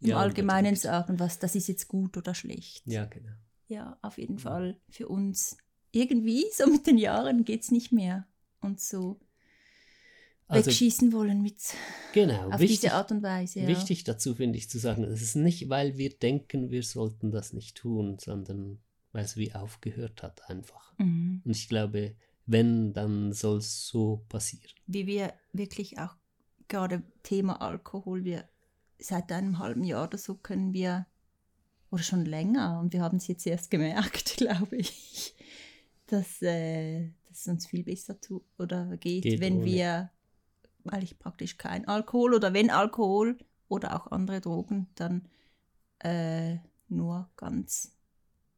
im 0.00 0.08
Ja, 0.08 0.18
Allgemeinen 0.18 0.76
sagen, 0.76 1.18
was 1.18 1.38
das 1.38 1.54
ist 1.54 1.68
jetzt 1.68 1.88
gut 1.88 2.16
oder 2.16 2.34
schlecht. 2.34 2.82
Ja, 2.86 3.06
genau. 3.06 3.32
Ja, 3.68 3.98
auf 4.02 4.18
jeden 4.18 4.38
Fall 4.38 4.78
für 4.90 5.08
uns. 5.08 5.56
Irgendwie, 5.92 6.44
so 6.52 6.66
mit 6.66 6.86
den 6.86 6.98
Jahren, 6.98 7.44
geht 7.44 7.62
es 7.62 7.70
nicht 7.70 7.92
mehr. 7.92 8.26
Und 8.60 8.80
so 8.80 9.20
Also, 10.46 10.66
wegschießen 10.66 11.12
wollen 11.12 11.40
mit 11.42 11.56
genau. 12.12 12.50
auf 12.50 12.60
wichtig, 12.60 12.80
diese 12.80 12.92
Art 12.94 13.10
und 13.12 13.22
Weise. 13.22 13.60
Ja. 13.60 13.68
Wichtig 13.68 14.04
dazu 14.04 14.34
finde 14.34 14.58
ich 14.58 14.68
zu 14.68 14.78
sagen, 14.78 15.04
es 15.04 15.22
ist 15.22 15.36
nicht, 15.36 15.68
weil 15.70 15.96
wir 15.96 16.10
denken, 16.10 16.70
wir 16.70 16.82
sollten 16.82 17.30
das 17.30 17.52
nicht 17.52 17.76
tun, 17.76 18.18
sondern 18.18 18.80
weil 19.14 19.24
es 19.24 19.36
wie 19.36 19.54
aufgehört 19.54 20.22
hat 20.22 20.50
einfach. 20.50 20.92
Mhm. 20.98 21.40
Und 21.44 21.50
ich 21.52 21.68
glaube, 21.68 22.16
wenn, 22.46 22.92
dann 22.92 23.32
soll 23.32 23.58
es 23.58 23.86
so 23.86 24.24
passieren. 24.28 24.74
Wie 24.86 25.06
wir 25.06 25.32
wirklich 25.52 25.98
auch 25.98 26.16
gerade 26.68 27.02
Thema 27.22 27.62
Alkohol, 27.62 28.24
wir 28.24 28.48
seit 28.98 29.30
einem 29.32 29.60
halben 29.60 29.84
Jahr 29.84 30.08
oder 30.08 30.18
so 30.18 30.34
können 30.34 30.72
wir, 30.72 31.06
oder 31.90 32.02
schon 32.02 32.24
länger, 32.24 32.80
und 32.80 32.92
wir 32.92 33.02
haben 33.02 33.18
es 33.18 33.28
jetzt 33.28 33.46
erst 33.46 33.70
gemerkt, 33.70 34.36
glaube 34.36 34.76
ich, 34.76 35.34
dass, 36.06 36.42
äh, 36.42 37.10
dass 37.28 37.42
es 37.42 37.48
uns 37.48 37.66
viel 37.66 37.84
besser 37.84 38.20
tut 38.20 38.44
oder 38.58 38.96
geht, 38.96 39.22
Geht 39.22 39.40
wenn 39.40 39.58
ohne. 39.58 39.64
wir, 39.64 40.10
weil 40.82 41.04
ich 41.04 41.18
praktisch 41.20 41.56
kein 41.56 41.86
Alkohol 41.86 42.34
oder 42.34 42.52
wenn 42.52 42.70
Alkohol 42.70 43.38
oder 43.68 43.94
auch 43.94 44.10
andere 44.10 44.40
Drogen, 44.40 44.88
dann 44.96 45.28
äh, 46.00 46.56
nur 46.88 47.30
ganz 47.36 47.93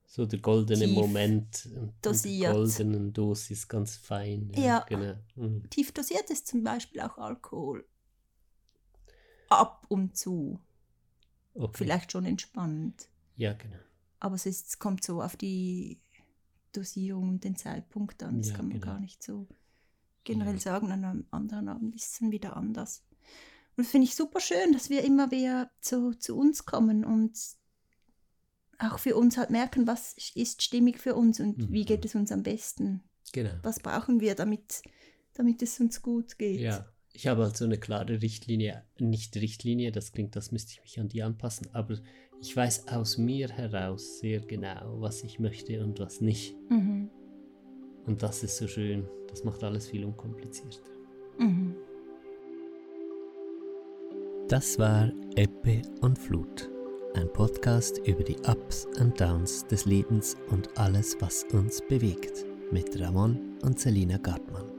So 0.08 0.24
der 0.24 0.38
goldene 0.38 0.86
Tief 0.86 0.94
Moment 0.94 1.68
dosiert. 2.00 2.52
die 2.52 2.56
goldenen 2.56 3.12
Dosis 3.12 3.66
ganz 3.68 3.96
fein. 3.96 4.50
Ja. 4.54 4.84
Genau. 4.88 5.14
Mhm. 5.34 5.68
tief 5.68 5.92
dosiert 5.92 6.30
ist 6.30 6.46
zum 6.46 6.62
Beispiel 6.62 7.00
auch 7.00 7.18
Alkohol. 7.18 7.86
Ab 9.48 9.84
und 9.88 10.16
zu. 10.16 10.60
Okay. 11.54 11.78
Vielleicht 11.84 12.12
schon 12.12 12.24
entspannend. 12.24 13.08
Ja, 13.36 13.52
genau. 13.54 13.76
Aber 14.20 14.34
es, 14.36 14.46
ist, 14.46 14.68
es 14.68 14.78
kommt 14.78 15.04
so 15.04 15.22
auf 15.22 15.36
die 15.36 16.00
Dosierung 16.72 17.28
und 17.30 17.44
den 17.44 17.56
Zeitpunkt 17.56 18.22
an. 18.22 18.38
Das 18.38 18.50
Ja, 18.50 18.56
kann 18.56 18.68
man 18.68 18.80
genau. 18.80 18.92
gar 18.92 19.00
nicht 19.00 19.22
so 19.22 19.46
generell 20.24 20.54
Ja. 20.54 20.60
sagen. 20.60 20.90
An 20.92 21.04
einem 21.04 21.26
anderen 21.30 21.68
Abend 21.68 21.94
ist 21.94 22.12
es 22.12 22.18
dann 22.18 22.30
wieder 22.30 22.56
anders. 22.56 23.02
Und 23.76 23.84
das 23.84 23.90
finde 23.90 24.06
ich 24.06 24.14
super 24.16 24.40
schön, 24.40 24.72
dass 24.72 24.88
wir 24.90 25.04
immer 25.04 25.30
wieder 25.30 25.70
zu, 25.80 26.14
zu 26.14 26.36
uns 26.36 26.64
kommen 26.64 27.04
und 27.04 27.38
auch 28.78 28.98
für 28.98 29.16
uns 29.16 29.36
halt 29.36 29.50
merken, 29.50 29.86
was 29.86 30.14
ist 30.34 30.62
stimmig 30.62 30.98
für 30.98 31.14
uns 31.14 31.40
und 31.40 31.70
wie 31.72 31.82
Mhm. 31.82 31.86
geht 31.86 32.04
es 32.04 32.14
uns 32.14 32.32
am 32.32 32.42
besten. 32.42 33.02
Genau. 33.32 33.50
Was 33.62 33.80
brauchen 33.80 34.20
wir, 34.20 34.34
damit, 34.34 34.82
damit 35.34 35.62
es 35.62 35.80
uns 35.80 36.02
gut 36.02 36.38
geht. 36.38 36.60
Ja, 36.60 36.86
ich 37.12 37.26
habe 37.26 37.44
halt 37.44 37.56
so 37.56 37.64
eine 37.64 37.78
klare 37.78 38.20
Richtlinie, 38.22 38.84
nicht 38.98 39.34
Richtlinie, 39.36 39.90
das 39.92 40.12
klingt, 40.12 40.36
das 40.36 40.52
müsste 40.52 40.72
ich 40.72 40.80
mich 40.82 41.00
an 41.00 41.08
die 41.08 41.22
anpassen, 41.22 41.68
aber 41.72 41.96
ich 42.40 42.54
weiß 42.54 42.88
aus 42.88 43.16
mir 43.16 43.48
heraus 43.48 44.18
sehr 44.18 44.40
genau, 44.40 45.00
was 45.00 45.22
ich 45.24 45.38
möchte 45.38 45.82
und 45.82 45.98
was 45.98 46.20
nicht. 46.20 46.54
Mhm. 46.70 47.10
Und 48.06 48.22
das 48.22 48.42
ist 48.44 48.58
so 48.58 48.68
schön, 48.68 49.08
das 49.28 49.42
macht 49.44 49.64
alles 49.64 49.88
viel 49.88 50.04
unkomplizierter. 50.04 50.82
Mhm. 51.38 51.74
Das 54.48 54.78
war 54.78 55.10
Ebbe 55.34 55.82
und 56.02 56.18
Flut, 56.18 56.70
ein 57.14 57.32
Podcast 57.32 57.98
über 58.06 58.22
die 58.22 58.36
Ups 58.46 58.86
und 59.00 59.20
Downs 59.20 59.66
des 59.66 59.84
Lebens 59.84 60.36
und 60.50 60.68
alles, 60.78 61.16
was 61.20 61.44
uns 61.52 61.80
bewegt, 61.88 62.44
mit 62.70 63.00
Ramon 63.00 63.58
und 63.62 63.78
Selina 63.78 64.18
Gartmann. 64.18 64.75